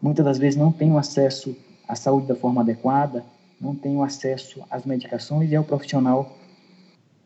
[0.00, 1.56] muitas das vezes não têm acesso
[1.88, 3.24] à saúde da forma adequada,
[3.60, 6.36] não têm acesso às medicações e ao profissional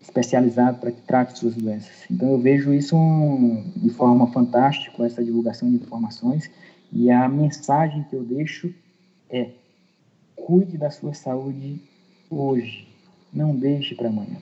[0.01, 2.07] especializado para que trate suas doenças.
[2.11, 6.51] Então eu vejo isso um, de forma fantástica, essa divulgação de informações,
[6.93, 8.73] e a mensagem que eu deixo
[9.29, 9.51] é:
[10.35, 11.83] cuide da sua saúde
[12.31, 12.87] hoje,
[13.33, 14.39] não deixe para amanhã.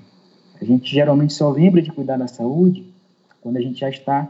[0.61, 2.93] A gente geralmente só lembra de cuidar da saúde
[3.41, 4.29] quando a gente já está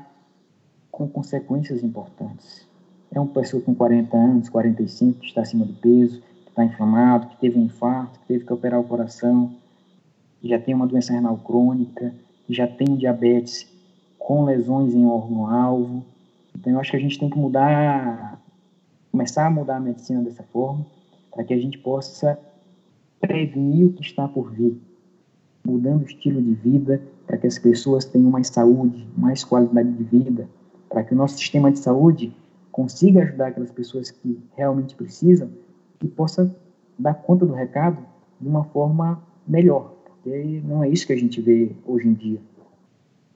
[0.91, 2.67] com consequências importantes.
[3.11, 7.29] É uma pessoa com 40 anos, 45, que está acima do peso, que está inflamado,
[7.29, 9.55] que teve um infarto, que teve que operar o coração,
[10.41, 12.15] que já tem uma doença renal crônica,
[12.47, 13.67] que já tem diabetes
[14.19, 16.05] com lesões em órgão-alvo.
[16.55, 18.41] Então, eu acho que a gente tem que mudar,
[19.11, 20.85] começar a mudar a medicina dessa forma,
[21.31, 22.39] para que a gente possa
[23.21, 24.81] prevenir o que está por vir,
[25.65, 30.05] mudando o estilo de vida, para que as pessoas tenham mais saúde, mais qualidade de
[30.05, 30.49] vida,
[30.89, 32.33] para que o nosso sistema de saúde
[32.73, 35.51] consiga ajudar aquelas pessoas que realmente precisam
[36.03, 36.55] e possa
[36.99, 37.99] dar conta do recado
[38.41, 39.99] de uma forma melhor
[40.29, 42.41] porque não é isso que a gente vê hoje em dia.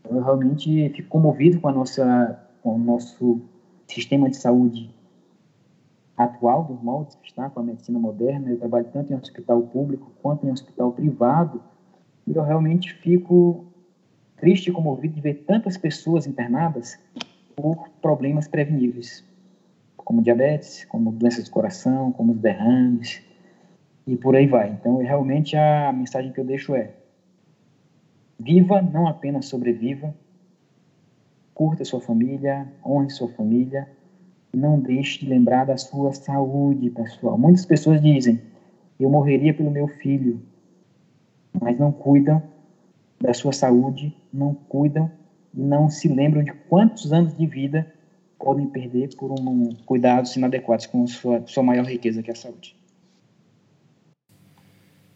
[0.08, 3.40] Eu realmente fico comovido com, a nossa, com o nosso
[3.86, 4.90] sistema de saúde
[6.24, 8.50] atual, dos moldes que está com a medicina moderna.
[8.50, 11.62] Eu trabalho tanto em hospital público quanto em hospital privado.
[12.26, 13.66] E eu realmente fico
[14.36, 16.98] triste e comovido de ver tantas pessoas internadas
[17.54, 19.24] por problemas preveníveis,
[19.96, 23.22] como diabetes, como doenças do coração, como derrames,
[24.06, 24.70] e por aí vai.
[24.70, 26.90] Então, realmente a mensagem que eu deixo é:
[28.38, 30.14] viva, não apenas sobreviva,
[31.54, 33.88] curta sua família, honre sua família,
[34.56, 37.38] não deixe de lembrar da sua saúde, pessoal.
[37.38, 38.40] Muitas pessoas dizem:
[39.00, 40.40] eu morreria pelo meu filho,
[41.60, 42.42] mas não cuidam
[43.20, 45.10] da sua saúde, não cuidam
[45.54, 47.92] e não se lembram de quantos anos de vida
[48.38, 52.74] podem perder por um cuidados inadequados com sua, sua maior riqueza, que é a saúde.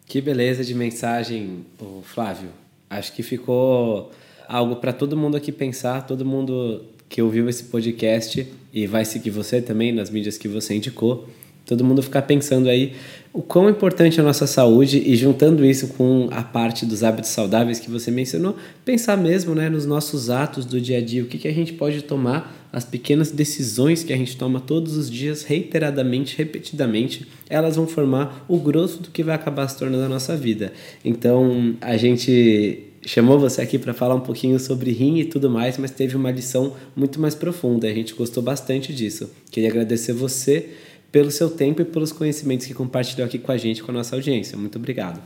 [0.07, 1.67] Que beleza de mensagem,
[2.05, 2.51] Flávio.
[2.89, 4.13] Acho que ficou
[4.49, 9.31] algo para todo mundo aqui pensar, todo mundo que ouviu esse podcast e vai seguir
[9.31, 11.29] você também nas mídias que você indicou,
[11.65, 12.95] todo mundo ficar pensando aí
[13.33, 17.31] o quão importante é a nossa saúde e juntando isso com a parte dos hábitos
[17.31, 21.27] saudáveis que você mencionou, pensar mesmo né, nos nossos atos do dia a dia, o
[21.27, 25.11] que, que a gente pode tomar, as pequenas decisões que a gente toma todos os
[25.11, 30.09] dias, reiteradamente, repetidamente, elas vão formar o grosso do que vai acabar se tornando a
[30.09, 30.73] nossa vida.
[31.05, 35.79] Então, a gente chamou você aqui para falar um pouquinho sobre rim e tudo mais,
[35.79, 37.87] mas teve uma lição muito mais profunda.
[37.87, 39.31] A gente gostou bastante disso.
[39.51, 40.71] Queria agradecer você
[41.13, 44.17] pelo seu tempo e pelos conhecimentos que compartilhou aqui com a gente, com a nossa
[44.17, 44.59] audiência.
[44.59, 45.21] Muito obrigado.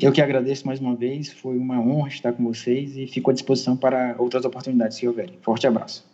[0.00, 3.34] Eu que agradeço mais uma vez, foi uma honra estar com vocês e fico à
[3.34, 5.34] disposição para outras oportunidades que houverem.
[5.42, 6.07] Forte abraço.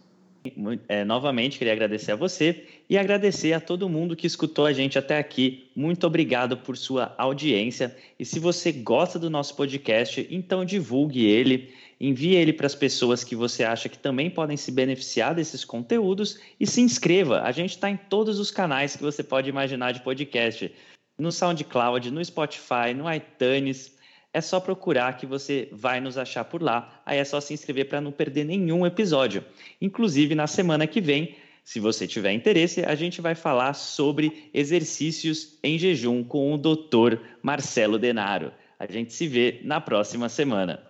[0.88, 4.98] É, novamente, queria agradecer a você e agradecer a todo mundo que escutou a gente
[4.98, 5.70] até aqui.
[5.74, 7.96] Muito obrigado por sua audiência.
[8.18, 13.24] E se você gosta do nosso podcast, então divulgue ele envie ele para as pessoas
[13.24, 17.42] que você acha que também podem se beneficiar desses conteúdos e se inscreva.
[17.42, 20.72] A gente está em todos os canais que você pode imaginar de podcast.
[21.18, 23.93] No SoundCloud, no Spotify, no iTunes.
[24.34, 27.00] É só procurar que você vai nos achar por lá.
[27.06, 29.44] Aí é só se inscrever para não perder nenhum episódio.
[29.80, 35.56] Inclusive, na semana que vem, se você tiver interesse, a gente vai falar sobre exercícios
[35.62, 37.18] em jejum com o Dr.
[37.40, 38.50] Marcelo Denaro.
[38.76, 40.82] A gente se vê na próxima semana.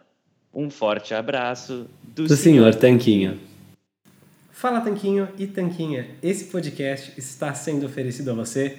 [0.52, 3.38] Um forte abraço do, do senhor, senhor Tanquinho.
[4.50, 8.78] Fala Tanquinho e Tanquinha, esse podcast está sendo oferecido a você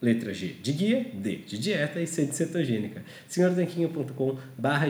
[0.00, 3.02] letra G de guia, D de dieta e C de cetogênica.
[3.28, 4.36] senhortanquinho.com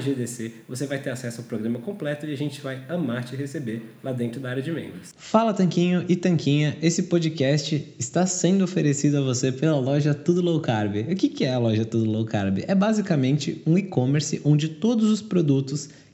[0.00, 3.82] GDC, você vai ter acesso ao programa completo e a gente vai amar te receber
[4.02, 5.12] lá dentro da área de membros.
[5.16, 10.61] Fala Tanquinho e Tanquinha, esse podcast está sendo oferecido a você pela loja Tudo Low
[10.61, 10.96] Carb.
[11.11, 12.58] O que é a loja Tudo Low Carb?
[12.66, 15.88] É basicamente um e-commerce onde todos os produtos